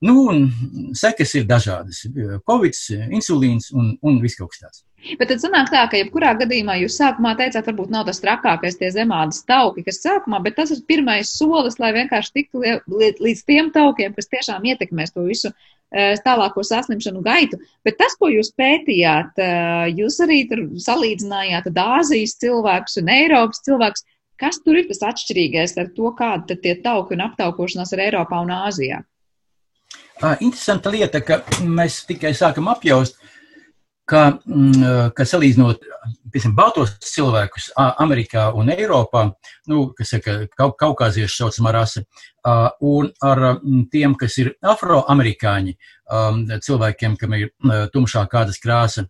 [0.00, 2.06] nu, un sekas ir dažādas.
[2.48, 2.80] Covid,
[3.18, 4.84] insulīns un, un viss kaut kas tāds.
[5.16, 8.90] Bet tad sanāk tā, ka jebkurā gadījumā jūs sākumā teicāt, varbūt nav tas trakākais tie
[8.92, 14.12] zemādas tauki, kas sākumā, bet tas ir pirmais solis, lai vienkārši tiktu līdz tiem taukiem,
[14.16, 15.54] kas tiešām ietekmēs to visu
[15.90, 17.58] Eh, tālāko saslimšanu gaitu.
[17.82, 24.04] Bet tas, ko jūs pētījāt, eh, jūs arī tur salīdzinājāt Āzijas cilvēkus un Eiropas cilvēkus.
[24.38, 28.54] Kas tur ir tas atšķirīgais ar to, kāda tie tauki un aptaukošanās ir Eiropā un
[28.54, 29.02] Āzijā?
[30.40, 33.18] Interesanta lieta, ka mēs tikai sākam apjaust,
[34.10, 35.84] ka, mm, ka salīdzinot
[36.32, 39.26] piemēram, baltos cilvēkus Amerikā un Eiropā,
[39.70, 40.24] nu, kas ir
[40.58, 42.04] kau, kaukāziešu saucamā rase,
[42.80, 43.60] un ar
[43.92, 45.76] tiem, kas ir afroamerikāņi,
[46.66, 47.50] cilvēkiem, kam ir
[47.94, 49.06] tumšā kādas krāsa,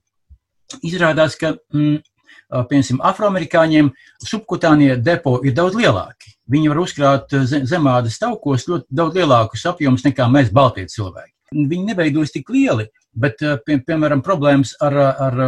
[0.86, 3.90] izrādās, ka, piemēram, afroamerikāņiem
[4.24, 6.34] subkutānie depo ir daudz lielāki.
[6.50, 11.34] Viņi var uzkrāt zemādas taukos ļoti daudz lielākus apjomus nekā mēs, baltie cilvēki.
[11.50, 14.96] viņi neveidojas tik lieli, bet, pie, piemēram, problēmas ar,
[15.29, 15.40] ar,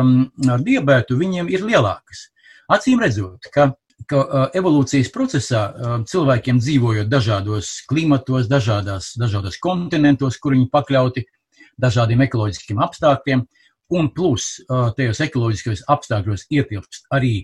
[0.48, 2.28] ar diabētu viņiem ir lielākas.
[2.72, 3.72] Acīm redzot, ka,
[4.08, 5.62] ka evolūcijas procesā
[6.08, 11.26] cilvēkiem dzīvojot dažādos klimatos, dažādās, dažādos kontinentos, kur viņi pakļauti
[11.82, 13.44] dažādiem ekoloģiskiem apstākļiem,
[13.92, 14.54] un plus
[14.96, 17.34] tajos ekoloģiskajos apstākļos ietilpst arī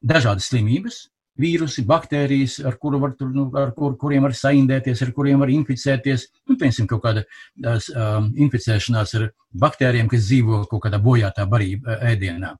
[0.00, 5.42] dažādas slimības, vīrusi, baktērijas, ar, kuru var, nu, ar kur, kuriem var saindēties, ar kuriem
[5.42, 6.28] var inficēties.
[6.48, 7.24] Nu, piemēram, kaut kāda
[7.68, 9.28] um, inficēšanās ar
[9.62, 12.56] baktērijiem, kas dzīvo kaut kādā bojātā barība ēdienā.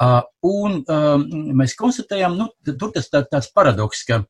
[0.00, 1.24] Uh, un um,
[1.60, 4.22] mēs konstatējam, nu, tur tas tā, tāds paradoks, ka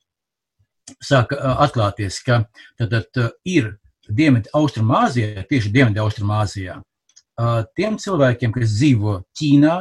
[0.98, 2.42] sāk uh, atklāties, ka
[2.80, 3.76] tad, tad uh, ir
[4.10, 9.76] Dienvidu Austrumāzijā, tieši Dienvidu Austrumāzijā, uh, tiem cilvēkiem, kas dzīvo Ķīnā,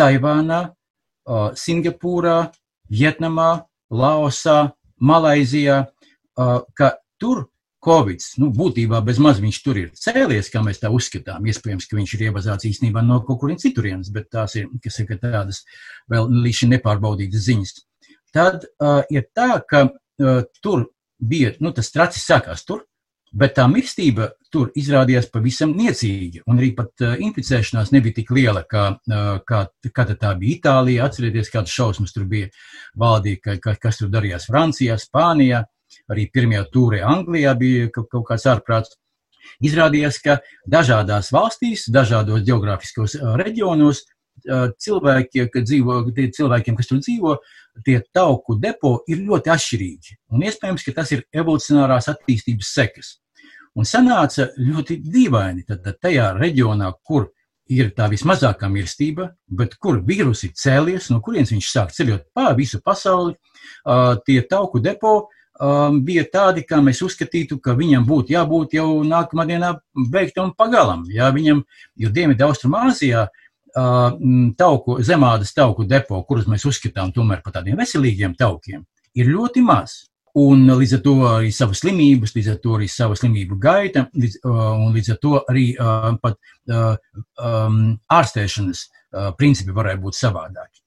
[0.00, 2.40] Taivānā, uh, Singapūrā,
[2.92, 5.86] Vietnamā, Laosā, Malaizijā,
[6.36, 7.46] ka tur
[7.82, 11.48] Covid, nu, būtībā bez maz viņš tur ir cēlies, kā mēs tā uzskatām.
[11.50, 15.10] Iespējams, ka viņš ir iebazāts īstenībā no kaut kurienes citurienes, bet tās ir, kas ir
[15.16, 15.64] tādas
[16.12, 17.74] vēl līdz šim nepārbaudītas ziņas.
[18.32, 20.86] Tad uh, ir tā, ka uh, tur
[21.18, 22.84] bija, nu, tas tracis sākās tur,
[23.32, 28.60] Bet tā mirstība tur izrādījās pavisam niecīga, un arī pat uh, inficēšanās nebija tik liela,
[28.68, 31.06] kā, uh, kā, kā tā bija Itālijā.
[31.08, 32.50] Atcerieties, kādas šausmas tur bija
[33.00, 35.62] valdīja, ka, ka, kas tur darījās Francijā, Spānijā,
[36.12, 38.98] arī pirmajā tūrē Anglijā bija kaut, kaut kāds ārprāts.
[39.64, 40.36] Izrādījās, ka
[40.70, 44.04] dažādās valstīs, dažādos geogrāfiskos uh, reģionos
[44.42, 46.00] cilvēki, ka dzīvo,
[46.34, 47.34] cilvēkiem, kas tur dzīvo,
[47.86, 50.16] tie tauku depo ir ļoti atšķirīgi.
[50.34, 53.12] Un iespējams, ka tas ir evolucionārās attīstības sekas.
[53.78, 57.30] Un sanāca ļoti dīvaini, tad, tad tajā reģionā, kur
[57.72, 62.50] ir tā vismazākā mirstība, bet kur vīrusi ir cēlies, no kurienes viņš sāk ceļot pa
[62.58, 63.36] visu pasauli,
[64.26, 65.14] tie tauku depo
[66.04, 69.72] bija tādi, kā mēs uzskatītu, ka viņam būtu jābūt jau nākamā dienā
[70.10, 71.04] beigtam pagalam.
[71.12, 71.62] Jā, viņam,
[71.96, 74.16] jo Dienvidu Austrumāzijā uh,
[74.58, 80.11] tauku, zemādas tauku depo, kurus mēs uzskatām tomēr par tādiem veselīgiem taukiem, ir ļoti maz.
[80.40, 84.38] Un līdz ar to arī savas slimības, līdz ar to arī savu slimību gaita, līdz,
[84.48, 86.38] uh, un līdz ar to arī uh, pat
[86.72, 86.94] uh,
[87.36, 90.80] um, ārstēšanas uh, principi varētu būt savādāki.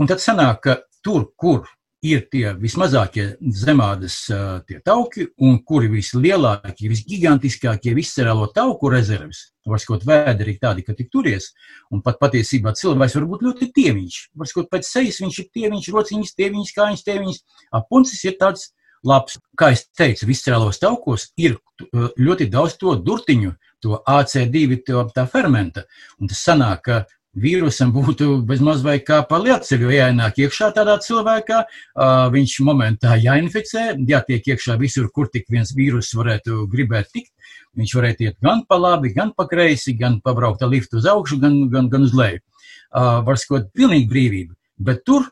[0.00, 1.66] Un tad sanāk, ka tur, kur
[2.00, 3.26] ir tie vismazākie
[3.58, 10.86] zemādas uh, tie tauki, un kuri vislielākie, visgigantiskākie viscerālo tauku rezerves, var skot vēderi tādi,
[10.86, 11.50] ka tik turies,
[11.92, 15.92] un pat patiesībā cilvēks var būt ļoti tieviņš, var skot pēc sejas viņš ir tieviņš,
[15.98, 17.42] rociņas, tieviņš, kājas tieviņš,
[17.82, 18.70] apuncis ir tāds
[19.06, 19.38] labs.
[19.58, 25.84] Kā jau teicu, viscēlos taukos ir uh, ļoti daudz to durtiņu, to AC2, to, fermenta.
[26.18, 27.04] Un tas sanāk, ka
[27.38, 33.92] vīrusam būtu bezmaz vai kā pa lielceļu jāienāk iekšā tādā cilvēkā, uh, viņš momentā jāinficē,
[34.08, 37.32] jātiek iekšā visur, kur tik viens vīrus varētu gribēt tikt.
[37.78, 41.38] Viņš varētu iet gan pa labi, gan pa kreisi, gan pabraukt ar liftu uz augšu,
[41.42, 42.42] gan, gan, gan uz leju.
[42.88, 44.56] Uh, var skot pilnīgi brīvību.
[44.82, 45.28] Bet tur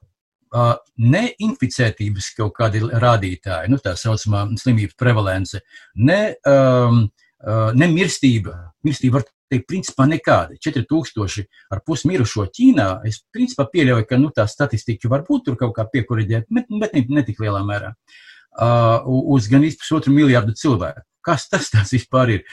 [0.55, 5.61] neinficētības kaut kādi rādītāji, nu, tā saucamā slimības prevalence,
[5.97, 7.07] ne, um,
[7.77, 8.55] ne mirstība.
[8.87, 10.57] Mirstība var teikt, principā nekāda.
[10.63, 12.89] 4000 ar pus mirušo Ķīnā.
[13.09, 16.97] Es principā pieļauju, ka nu, tā statistika var būt tur kaut kā piekuriģēta, bet, bet
[16.97, 17.93] ne, ne tik lielā mērā.
[18.57, 19.05] Uh,
[19.37, 21.05] uz gan pusotru miljardu cilvēku.
[21.27, 22.49] Kas tas vispār ir?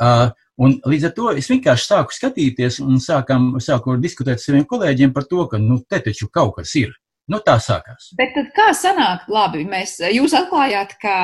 [0.00, 4.66] Uh, Un līdz ar to es vienkārši sāku skatīties un sākam, sāku diskutēt ar saviem
[4.68, 6.92] kolēģiem par to, ka nu, te taču kaut kas ir.
[7.30, 8.10] Nu, tā sākās.
[8.18, 11.14] Bet kā sanāk, labi, mēs, jūs atklājāt, ka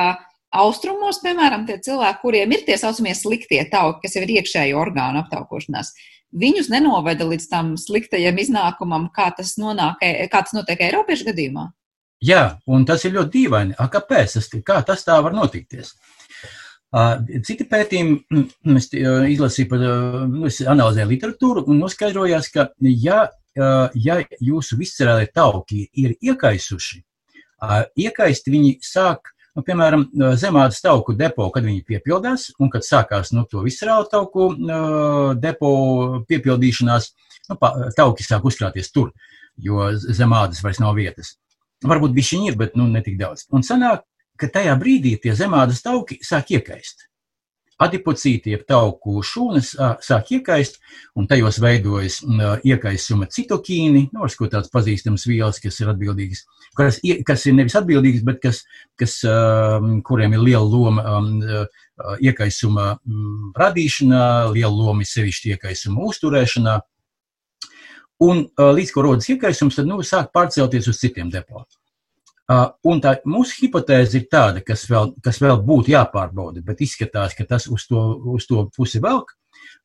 [0.55, 5.19] austrumos, piemēram, tie cilvēki, kuriem ir tie saucamie sliktie tauki, kas jau ir iekšēji orgānu
[5.25, 5.91] aptaukošanās,
[6.31, 9.99] viņus nenoveda līdz tam sliktajam iznākumam, kā tas, nonāk,
[10.31, 11.67] kā tas notiek Eiropiešu gadījumā?
[12.23, 13.75] Jā, un tas ir ļoti dīvaini.
[13.77, 14.37] A, kāpēc?
[14.39, 15.91] Tas, kā tas tā var notikties?
[17.45, 18.45] Citi pētījumi,
[18.79, 19.83] es izlasīju par,
[20.47, 23.25] es analizēju literatūru un noskaidrojās, ka ja
[23.57, 27.01] ja jūsu viscerālie tauki ir iekaisuši,
[27.97, 30.05] iekaist viņi sāk, nu, piemēram,
[30.37, 34.51] zemādas tauku depo, kad viņi piepildās, un kad sākās nu, to viscerālo tauku
[35.41, 35.71] depo
[36.29, 37.09] piepildīšanās,
[37.49, 37.59] nu,
[37.97, 39.11] tauki sāk uzkrāties tur,
[39.57, 41.35] jo zemādas vairs nav vietas.
[41.85, 43.45] Varbūt viņi ir, bet nu, ne tik daudz.
[43.53, 44.05] Un sanāk,
[44.37, 47.06] ka tajā brīdī tie zemādas tauki sāk iekaist
[47.81, 49.71] adipocīti, jeb tauku šūnas
[50.05, 50.79] sāk iekaist,
[51.17, 52.19] un tajos veidojas
[52.65, 56.43] iekaisuma citokīni, nu, ko tāds pazīstams vielas, kas ir atbildīgas,
[56.77, 58.63] kas, kas ir nevis atbildīgas, bet kas,
[58.99, 59.19] kas,
[60.07, 61.65] kuriem ir liela loma
[62.21, 62.91] iekaisuma
[63.57, 66.77] radīšanā, liela loma sevišķi iekaisuma uzturēšanā.
[68.25, 71.77] Un līdz ko rodas iekaisums, tad nu, sāk pārcelties uz citiem depotiem.
[72.47, 77.33] Uh, un tā mūsu hipotēze ir tāda, kas vēl, kas vēl būtu jāpārbauda, bet izskatās,
[77.35, 78.03] ka tas uz to,
[78.37, 79.33] uz to pusi velk,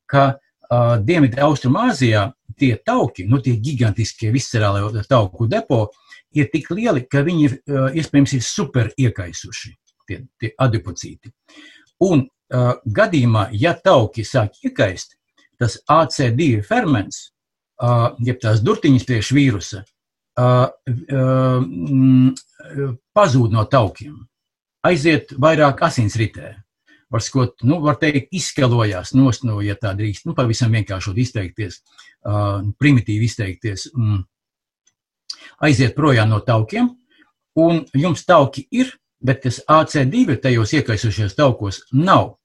[0.07, 5.89] ka uh, Dienvidu Austrumāzijā tie tauki, nu tie gigantiskie viscerālie tauku depo,
[6.31, 9.73] ir tik lieli, ka viņi ir, uh, iespējams ir super iekaisuši,
[10.07, 11.33] tie, tie adipocīti.
[12.07, 15.17] Un uh, gadījumā, ja tauki sāk iekaist,
[15.59, 17.25] tas AC2 ferments,
[17.83, 19.83] uh, jeb tās durtiņas priekš vīrusa,
[23.13, 24.15] pazūd no taukiem,
[24.85, 26.55] aiziet vairāk asinsritē.
[27.13, 29.29] Var, skot, nu, var teikt, izskalojās no,
[29.61, 31.83] ja tā drīkst, nu, pavisam vienkāršot izteikties,
[32.25, 34.23] uh, primitīvi izteikties, mm,
[35.61, 36.89] aiziet projām no taukiem,
[37.61, 42.39] un jums tauki ir, bet tas AC2 tajos iekaisušajos taukos nav.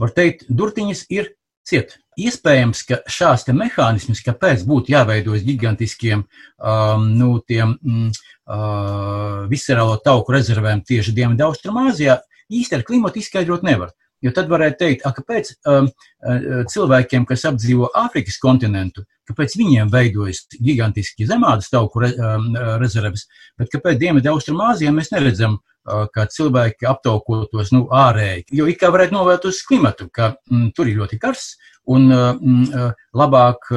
[0.00, 1.34] Var teikt, durtiņas ir
[1.68, 1.98] ciet.
[2.14, 8.12] Iespējams, ka šāds mehānisms, kāpēc būtu jāveidojas gigantiskiem um, nu, tiem, mm,
[8.46, 12.20] uh, viscerālo tauku rezervēm tieši Dienvidaustrumāzijā,
[12.54, 13.90] īsti ar klimatu izskaidrot nevar.
[14.22, 19.90] Jo tad varētu teikt, a, kāpēc um, uh, cilvēkiem, kas apdzīvo Āfrikas kontinentu, kāpēc viņiem
[19.90, 23.26] veidojas gigantiski zemādas tauku re, um, rezerves,
[23.58, 28.46] bet kāpēc Dienvidaustrumāzijā mēs neredzam uh, kā cilvēki aptaukotos nu, ārēji.
[28.56, 31.58] Jo it kā varētu novērt uz klimatu, ka mm, tur ir ļoti karsts,
[31.92, 33.68] un mm, labāk,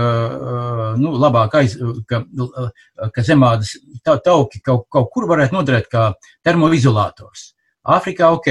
[1.02, 1.76] nu, labāk aiz,
[2.08, 2.22] ka,
[3.14, 6.10] ka zemādas tauki kaut, kaut kur varētu noderēt kā
[6.48, 7.52] termoizolators.
[7.88, 8.48] Āfrikā ok,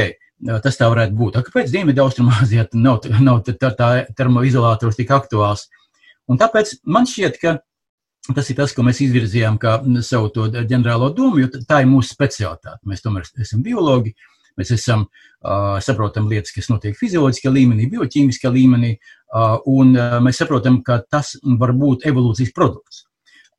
[0.65, 1.41] tas tā varētu būt.
[1.49, 5.67] Kāpēc Dienvidu-Austrumāzijā nav, nav tā, tā termoizolators tik aktuāls?
[6.29, 7.59] Un tāpēc man šķiet, ka
[8.35, 12.15] tas ir tas, ko mēs izvirzījām kā savu to ģenerālo domu, jo tā ir mūsu
[12.17, 12.81] specialitāte.
[12.89, 18.53] Mēs tomēr esam biologi, uh, Mēs esam, uh, saprotam lietas, kas notiek fizioloģiskā līmenī, bioķīmiskā
[18.53, 23.05] līmenī, uh, un uh, mēs saprotam, ka tas var būt evolūcijas produkts.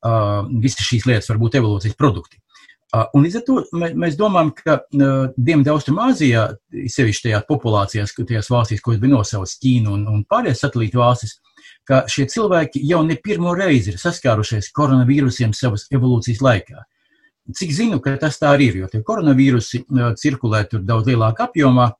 [0.06, 2.42] Uh, visas šīs lietas var būt evolūcijas produkti.
[2.96, 6.48] Uh, un līdz ar to mēs domājam, ka uh, Dienvidu-Austrumāzijā,
[6.96, 11.38] sevišķi tajās populācijās, tajās valstīs, ko es biju nosaucis Ķīnu un, un pārējās satelītu valstis,
[11.88, 16.84] ka šie cilvēki jau ne pirmo reizi ir saskārušies koronavīrusiem savas evolūcijas laikā.
[17.56, 19.86] Cik zinu, ka tas tā arī ir, jo tie koronavīrusi
[20.20, 21.94] cirkulē tur daudz lielākā apjomā.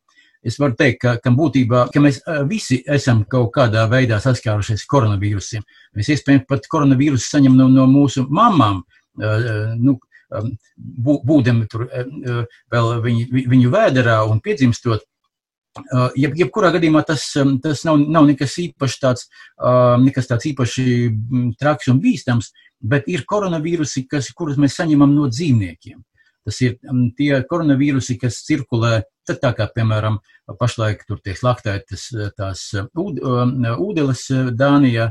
[0.48, 5.64] Es varu teikt, ka, ka būtībā ka mēs visi esam kaut kādā veidā saskārušies koronavīrusiem.
[5.98, 8.84] Mēs iespējams pat koronavīrusu saņemam no, no mūsu mamām.
[9.82, 9.98] Nu,
[11.08, 11.88] būdami tur
[12.72, 15.08] vēl viņu, viņu vēderā un piedzimstot,
[16.18, 17.26] Jeb, jebkurā gadījumā tas,
[17.64, 19.28] tas nav, nav nekas īpaši tāds,
[20.04, 20.86] nekas tāds īpaši
[21.60, 26.02] traks un bīstams, bet ir koronavīrusi, kas, kurus mēs saņemam no dzīvniekiem.
[26.48, 30.22] Tas ir um, tie koronavīrusi, kas cirkulē, tad tā kā, piemēram,
[30.60, 35.10] pašlaik tur tiek laktētas uh, tās uh, ūd, um, ūdeles uh, Dānijā,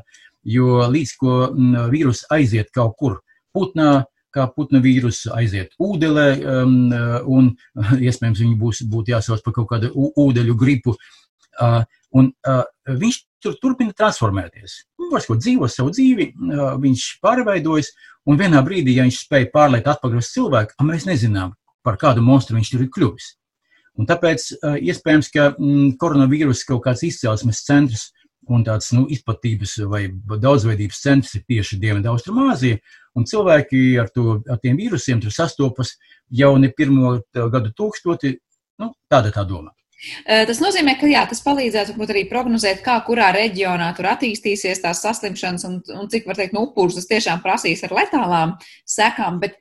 [0.49, 3.19] jo līdz ko um, vīrus aiziet kaut kur
[3.53, 6.27] putnā, kā putna vīrusu aiziet ūdelē,
[6.63, 6.75] um,
[7.33, 7.53] un
[8.09, 10.97] iespējams viņi būs, būtu jāsauc par kaut kādu ūdeļu gripu.
[11.57, 11.81] Uh,
[12.17, 14.83] un uh, viņš tur turpina transformēties.
[15.01, 16.27] Viņš var dzīvo savu dzīvi,
[16.83, 17.93] viņš pārveidojas,
[18.27, 21.55] un vienā brīdī, ja viņš spēja pārliekt atpakaļ uz cilvēku, mēs nezinām,
[21.87, 23.29] par kādu monstru viņš tur ir kļuvis.
[23.97, 24.49] Un tāpēc
[24.83, 28.11] iespējams, ka mm, koronavīrus kaut kāds izcelsmes centrs
[28.53, 32.81] un tāds nu, izplatības vai daudzveidības centrs ir tieši Dienvidu-Austrumāzija,
[33.17, 35.97] un cilvēki ar, to, ar tiem vīrusiem tur sastopas
[36.29, 38.37] jau ne pirmo gadu tūkstoti.
[38.83, 39.73] Nu, tāda tā doma.
[40.27, 45.65] Tas nozīmē, ka jā, tas palīdzētu arī prognozēt, kā kurā reģionā tur attīstīsies tās saslimšanas
[45.69, 48.53] un, un cik, var teikt, nu, upurus tas tiešām prasīs ar letālām
[48.85, 49.41] sekām.
[49.41, 49.57] Bet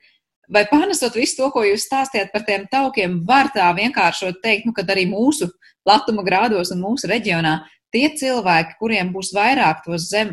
[0.52, 4.76] vai pārnesot visu to, ko jūs stāstījāt par tiem taukiem, var tā vienkāršot teikt, nu,
[4.76, 5.48] ka arī mūsu
[5.86, 7.56] platuma grādos un mūsu reģionā
[7.94, 10.32] tie cilvēki, kuriem būs vairāk to zem,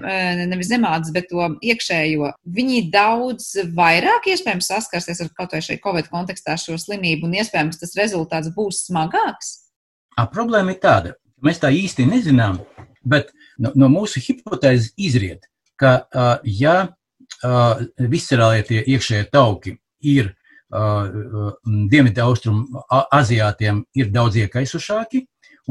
[0.50, 6.10] nevis zemādas, bet to iekšējo, viņi daudz vairāk iespējams saskarsies ar kaut vai šai Covid
[6.12, 9.54] kontekstā šo slimību un iespējams tas rezultāts būs smagāks?
[10.18, 12.60] A, problēma ir tāda, ka mēs tā īsti nezinām,
[13.06, 16.94] bet no, no mūsu hipotēzes izriet, ka, uh, ja
[17.98, 20.34] viscerālie tie iekšējie tauki ir
[20.74, 22.82] Dienvidu austrumu
[23.14, 25.20] aziātiem ir daudz iekaisušāki,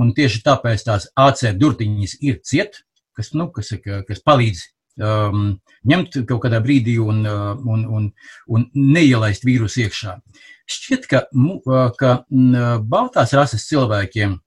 [0.01, 2.83] un tieši tāpēc tās AC durtiņas ir ciet,
[3.17, 3.73] kas, nu, kas,
[4.09, 4.63] kas palīdz
[5.03, 5.45] um,
[5.89, 8.09] ņemt kaut kādā brīdī un, un, un,
[8.49, 10.17] un neielaist vīrusu iekšā.
[10.73, 11.25] Šķiet, ka,
[11.99, 12.13] ka
[12.89, 14.39] baltās rases cilvēkiem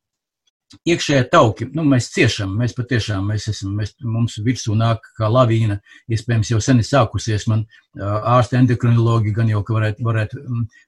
[0.85, 5.77] iekšējā tauki, nu, mēs ciešam, mēs patiešām, mēs esam, mēs, mums virsū nāk kā lavīna,
[6.11, 10.41] iespējams jau sen ir sākusies, man ārsta endokrinologi gan jau, ka varētu, varētu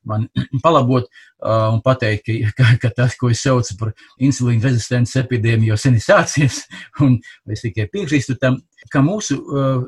[0.10, 0.28] man
[0.66, 1.08] palabot
[1.46, 6.00] un pateikt, ka, ka, ka tas, ko es saucu par insulīna rezistences epidēmiju, jau sen
[6.00, 6.64] ir sācies,
[7.06, 7.20] un
[7.54, 8.60] es tikai piekrīstu tam,
[8.92, 9.40] ka mūsu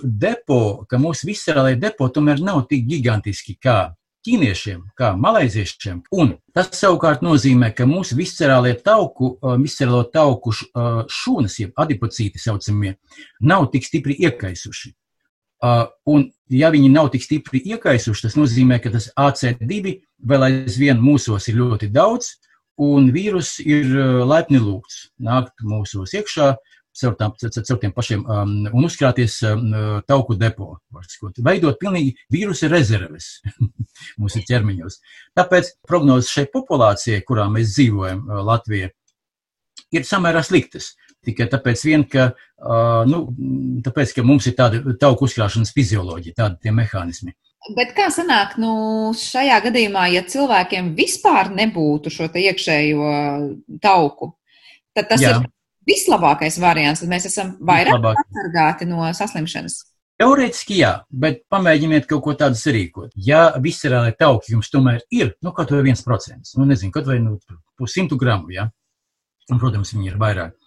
[0.03, 3.81] depo, ka mūsu viscerālajie depo tomēr nav tik gigantiski kā
[4.29, 6.03] ķīniešiem, kā malaiziešiem.
[6.13, 12.95] Un tas savukārt nozīmē, ka mūsu viscerālie tauku, viscerālo tauku šūnas, jeb adipocīti saucamie,
[13.41, 14.93] nav tik stipri iekaisuši.
[16.07, 19.97] Un, ja viņi nav tik stipri iekaisuši, tas nozīmē, ka tas AC2
[20.29, 22.37] vēl aizvien mūsos ir ļoti daudz,
[22.79, 23.91] un vīrus ir
[24.23, 26.53] laipni lūgts nākt mūsos iekšā,
[26.97, 29.65] caur, tām, caur tiem pašiem um, un uzkrāties um,
[30.07, 30.77] tauku depo.
[31.45, 33.39] Veidot pilnīgi vīrusa rezerves
[34.21, 34.99] mūsu ķermeņos.
[35.37, 38.89] Tāpēc prognozes šai populācijai, kurā mēs dzīvojam, uh, Latvijā,
[39.95, 40.93] ir samērā sliktas.
[41.25, 42.29] Tikai tāpēc, vien, ka,
[42.63, 43.25] uh, nu,
[43.83, 47.35] tāpēc, ka mums ir tāda tauku uzkrāšanas fizioloģija, tādi tie mehānismi.
[47.75, 53.09] Bet kā sanāk, nu, šajā gadījumā, ja cilvēkiem vispār nebūtu šo iekšējo
[53.83, 54.31] tauku,
[54.95, 55.35] tad tas Jā.
[55.35, 55.49] ir
[55.89, 58.21] vislabākais variants, tad mēs esam vairāk Vislabāk.
[58.23, 59.81] atsargāti no saslimšanas.
[60.19, 63.13] Teorētiski jā, bet pamēģiniet kaut ko tādu rīkot.
[63.15, 67.21] Ja viscerālai tauki jums tomēr ir, nu, kaut vai viens procents, nu, nezinu, kaut vai
[67.23, 67.37] nu,
[67.79, 68.65] pusimtu gramu, jā,
[69.49, 70.57] un, protams, viņi ir vairāk,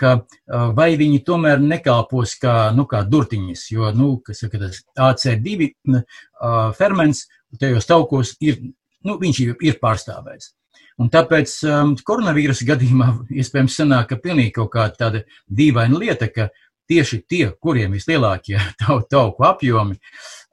[0.00, 0.14] ka
[0.78, 5.68] vai viņi tomēr nekalpos kā, nu, kā durtiņas, jo, nu, kas saka, tas AC2
[6.78, 7.26] ferments
[7.60, 8.58] tajos taukos ir,
[9.04, 10.54] nu, viņš ir pārstāvēts.
[11.00, 13.08] Un tāpēc um, koronavīrusa gadījumā
[13.40, 16.50] iespējams sanāk, ka pilnīgi kaut kāda tāda dīvaina lieta, ka
[16.90, 18.58] tieši tie, kuriem vislielākie
[19.12, 19.96] tauku apjomi,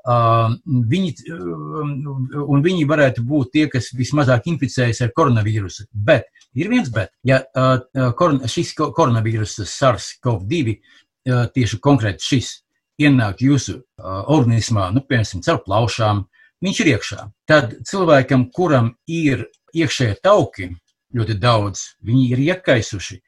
[0.07, 0.53] uh,
[0.93, 5.89] viņi, uh, un viņi varētu būt tie, kas vismazāk inficējas ar koronavīrusu.
[5.93, 12.55] Bet ir viens bet, ja uh, koron, šis koronavīruss SARS-CoV-2, uh, tieši konkrēti šis,
[12.99, 16.25] ienāk jūsu uh, organismā, nu, piemēram, caur plaušām,
[16.63, 17.25] viņš ir iekšā.
[17.47, 20.69] Tad cilvēkam, kuram ir iekšējie tauki
[21.15, 23.19] ļoti daudz, viņi ir iekaisuši.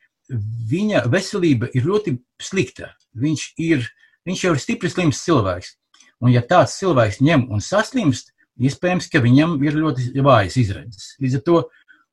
[0.71, 2.93] Viņa veselība ir ļoti slikta.
[3.19, 3.87] Viņš, ir,
[4.27, 5.75] viņš jau ir stipri slims cilvēks.
[6.21, 8.31] Un, ja tāds cilvēks ņem un saslimst,
[8.61, 11.15] iespējams, ka viņam ir ļoti vājas izredzes.
[11.21, 11.61] Līdz ar to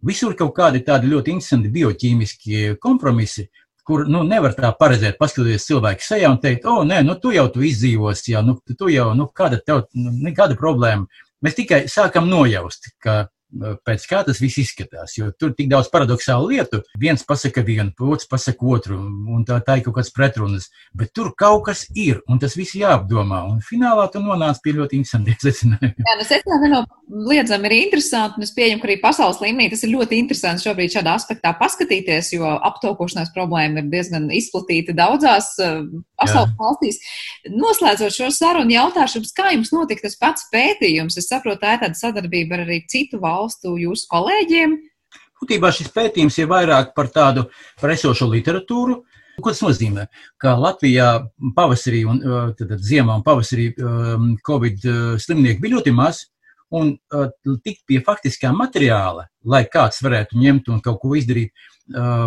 [0.08, 3.48] visur kaut kādi tādi ļoti interesanti bioķīmiski kompromisi,
[3.88, 7.46] kur nu, nevar tā paredzēt, paskatoties cilvēku sejā un teikt, o, nē, nu, tu jau
[7.52, 11.08] tu izdzīvosi, jau, nu, tu jau, nu, kāda tev, nu, nekāda problēma.
[11.44, 13.28] Mēs tikai sākam nojaust, ka
[13.86, 15.16] pēc kā tas viss izskatās.
[15.16, 16.82] Jo tur ir tik daudz paradoxālu lietu.
[17.00, 20.68] Viens pasaka vienu, otrs pasaka otru, un tā, tā ir kaut kāds pretrunas.
[20.96, 23.40] Bet tur kaut kas ir, un tas viss jāapdomā.
[23.48, 26.04] Un finālā tu nonāc pie ļoti interesantiem secinājumiem.
[26.04, 29.94] Jā, nu, secinājumi nenoliedzami ir interesanti, un es pieņemu, ka arī pasaules līmenī tas ir
[29.94, 35.80] ļoti interesanti šobrīd šādā aspektā paskatīties, jo aptaukošanās problēma ir diezgan izplatīta daudzās uh,
[36.20, 36.58] pasaules Jā.
[36.60, 37.00] valstīs.
[37.54, 41.16] Noslēdzot šo sarunu, jautāšu jums, kā jums notika tas pats pētījums?
[41.20, 44.78] Es saprotu, tā ir tāda sadarbība ar arī citu valstu valstu jūsu kolēģiem?
[45.38, 47.46] Būtībā šis pētījums ir vairāk par tādu
[47.78, 49.04] par esošo literatūru.
[49.38, 50.08] Ko tas nozīmē?
[50.42, 51.12] Ka Latvijā
[51.54, 52.18] pavasarī un
[52.58, 53.68] tad, ziemā un pavasarī
[54.42, 54.82] Covid
[55.22, 56.24] slimnieki bija ļoti maz,
[56.74, 56.90] un
[57.62, 61.54] tikt pie faktiskā materiāla, lai kāds varētu ņemt un kaut ko izdarīt,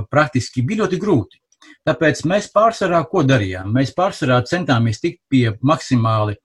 [0.08, 1.42] praktiski bija ļoti grūti.
[1.86, 3.76] Tāpēc mēs pārsvarā ko darījām?
[3.76, 6.40] Mēs pārsvarā centāmies tikt pie maksimāli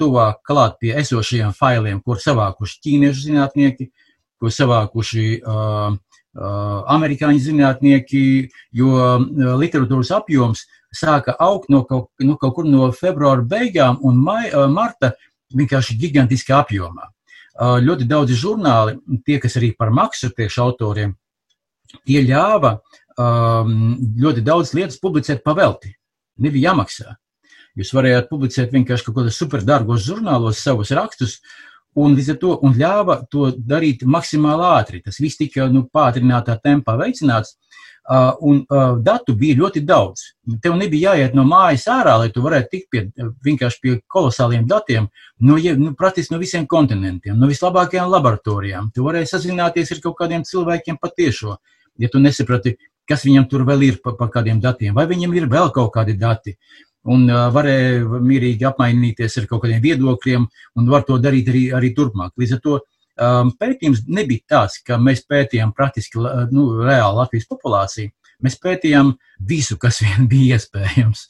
[0.00, 3.90] tuvāk klāt pie esošajiem failiem, kur savākuši ķīniešu zinātnieki,
[4.40, 5.98] ko savākuši uh,
[6.34, 8.90] amerikāņu zinātnieki, jo
[9.58, 15.14] literatūras apjoms sāka augt no kaut, nu, kaut kur no februāra beigām un mai, marta
[15.54, 17.10] vienkārši gigantiskā apjomā.
[17.60, 18.96] Ļoti daudzi žurnāli,
[19.26, 21.16] tie, kas arī par maksu priekš autoriem,
[22.06, 22.78] tie ļāva
[23.18, 25.92] ļoti daudz lietas publicēt pavelti.
[26.40, 27.18] Nebija jāmaksā.
[27.78, 31.38] Jūs varējāt publicēt vienkārši kaut kādos superdārgos žurnālos savus rakstus,
[31.98, 35.02] un līdz ar to un ļāva to darīt maksimāli ātri.
[35.04, 37.56] Tas viss tika nu, pātrinātā tempā veicināts.
[38.10, 40.22] Uh, un uh, datu bija ļoti daudz.
[40.64, 43.02] Tev nebija jāiet no mājas ārā, lai tu varētu tikt pie,
[43.44, 45.06] vienkārši pie kolosāliem datiem
[45.38, 48.88] no, nu, praktiski no visiem kontinentiem, no vislabākajām laboratorijām.
[48.96, 51.58] Tu varēji sazināties ar kaut kādiem cilvēkiem patiešo,
[52.02, 52.74] ja tu nesaprati,
[53.06, 56.16] kas viņam tur vēl ir par pa kādiem datiem, vai viņam ir vēl kaut kādi
[56.18, 56.56] dati.
[57.08, 57.24] Un
[57.54, 60.46] varēja mierīgi apmainīties ar kaut kādiem viedokļiem,
[60.76, 62.34] un var to darīt arī, arī turpmāk.
[62.36, 66.20] Līdz ar to um, pētījums nebija tāds, ka mēs pētījām praktiski
[66.52, 68.12] nu, reāli Latvijas populāciju.
[68.44, 69.14] Mēs pētījām
[69.48, 71.26] visu, kas vien bija iespējams.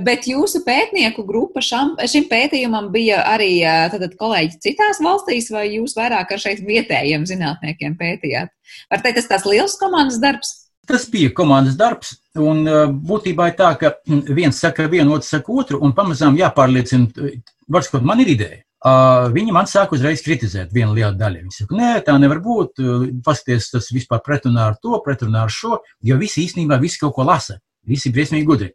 [0.00, 3.58] Bet jūsu pētnieku grupa šam, šim pētījumam bija arī
[3.92, 8.52] tātad, kolēģi citās valstīs, vai jūs vairāk ar šeit vietējiem zinātniekiem pētījāt?
[8.88, 10.63] Var teikt, tas tās liels komandas darbs?
[10.88, 13.94] Tas bija komandas darbs, un uh, būtībā ir tā, ka
[14.36, 17.30] viens saka vienu, otrs saka otru, un pamazām jāpārliecina,
[17.72, 18.60] var sakot, man ir ideja.
[18.84, 21.46] Uh, viņi man sāk uzreiz kritizēt vienu lielu daļu.
[21.46, 25.52] Viņi saka, nē, tā nevar būt, uh, paskaties, tas vispār pretrunā ar to, pretrunā ar
[25.52, 27.56] šo, jo visi īstenībā visi kaut ko lasa,
[27.88, 28.74] visi briesmīgi gudri.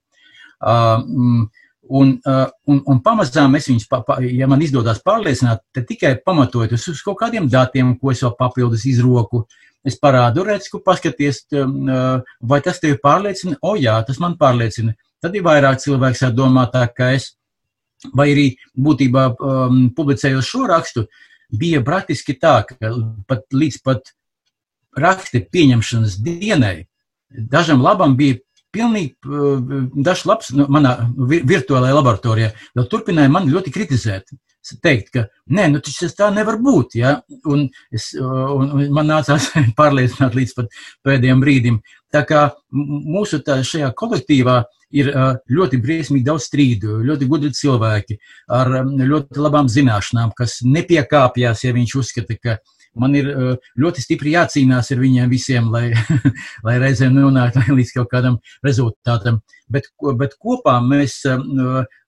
[0.59, 1.45] Mm,
[1.89, 2.11] Un,
[2.69, 7.01] un, un pamazām es viņus, pa, pa, ja man izdodas pārliecināt, te tikai pamatojot uz
[7.01, 9.47] kaut kādiem datiem, ko es vēl papildus izroku,
[9.81, 11.45] es parādu, redz, ko paskaties,
[12.45, 14.93] vai tas tevi pārliecina, o jā, tas man pārliecina.
[15.19, 17.31] Tad ir vairāk cilvēks domā tā, ka es,
[18.13, 18.45] vai arī
[18.77, 21.07] būtībā um, publicējot šo rakstu,
[21.49, 22.93] bija praktiski tā, ka
[23.27, 24.13] pat līdz pat
[24.99, 26.85] raksta pieņemšanas dienai
[27.29, 28.39] dažam labam bija
[28.75, 29.15] pilnīgi
[30.05, 32.53] dažs labs nu, manā virtuālajā laboratorijā.
[32.77, 34.33] Vēl turpināja mani ļoti kritizēt.
[34.83, 35.23] Teikt, ka
[35.55, 36.97] nē, nu, tas tā nevar būt.
[36.99, 37.15] Ja?
[37.49, 37.63] Un,
[37.95, 39.49] es, un, un man nācās
[39.79, 40.57] pārliecināt līdz
[41.05, 41.79] pēdējiem brīdim.
[42.13, 44.59] Tā kā mūsu tā, šajā kolektīvā
[44.99, 45.11] ir
[45.53, 48.17] ļoti briesmīgi daudz strīdu, ļoti gudri cilvēki
[48.57, 52.57] ar ļoti labām zināšanām, kas nepiekāpjas, ja viņš uzskata, ka
[52.99, 53.29] man ir
[53.79, 55.91] ļoti stipri jācīnās ar viņiem visiem, lai,
[56.67, 59.41] lai reizēm nonāktu līdz kaut kādam rezultātam.
[59.69, 61.19] Bet, bet kopā mēs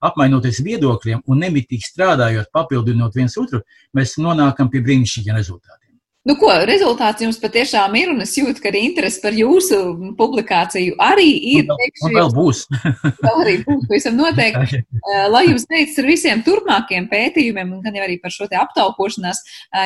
[0.02, 3.62] apmainoties viedokļiem un nemitīgi strādājot, papildinot viens otru,
[3.94, 5.81] mēs nonākam pie brīnišķīgiem rezultātiem.
[6.22, 9.76] Nu, ko, rezultāts jums patiešām ir, un es jūtu, ka arī interesi par jūsu
[10.14, 11.64] publikāciju arī ir.
[11.66, 12.60] Un, teikšu, un vēl būs.
[13.26, 14.78] vēl arī būs, pavisam noteikti.
[15.34, 19.40] Lai jums teikts ar visiem turpmākiem pētījumiem, un gan jau arī par šo te aptaukošanās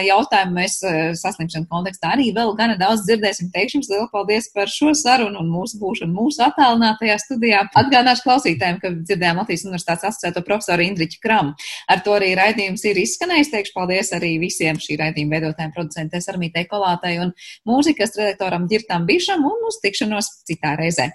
[0.05, 0.77] jautājumu mēs
[1.23, 3.49] saslimšanu kontekstā arī vēl gana daudz dzirdēsim.
[3.57, 7.65] Teikšu jums lielu paldies par šo sarunu un mūsu būšanu mūsu attālinātajā studijā.
[7.81, 11.57] Atgādināšu klausītājiem, ka dzirdējām Latvijas Universitātes asociēto profesoru Indriķu Kramu.
[11.89, 13.55] Ar to arī raidījums ir izskanējis.
[13.57, 17.33] Teikšu paldies arī visiem šī raidījuma veidotājiem producentiem Sarmītei Kolātai un
[17.69, 21.13] mūzikas redaktoram Girtam Bišam un uz tikšanos citā reizē.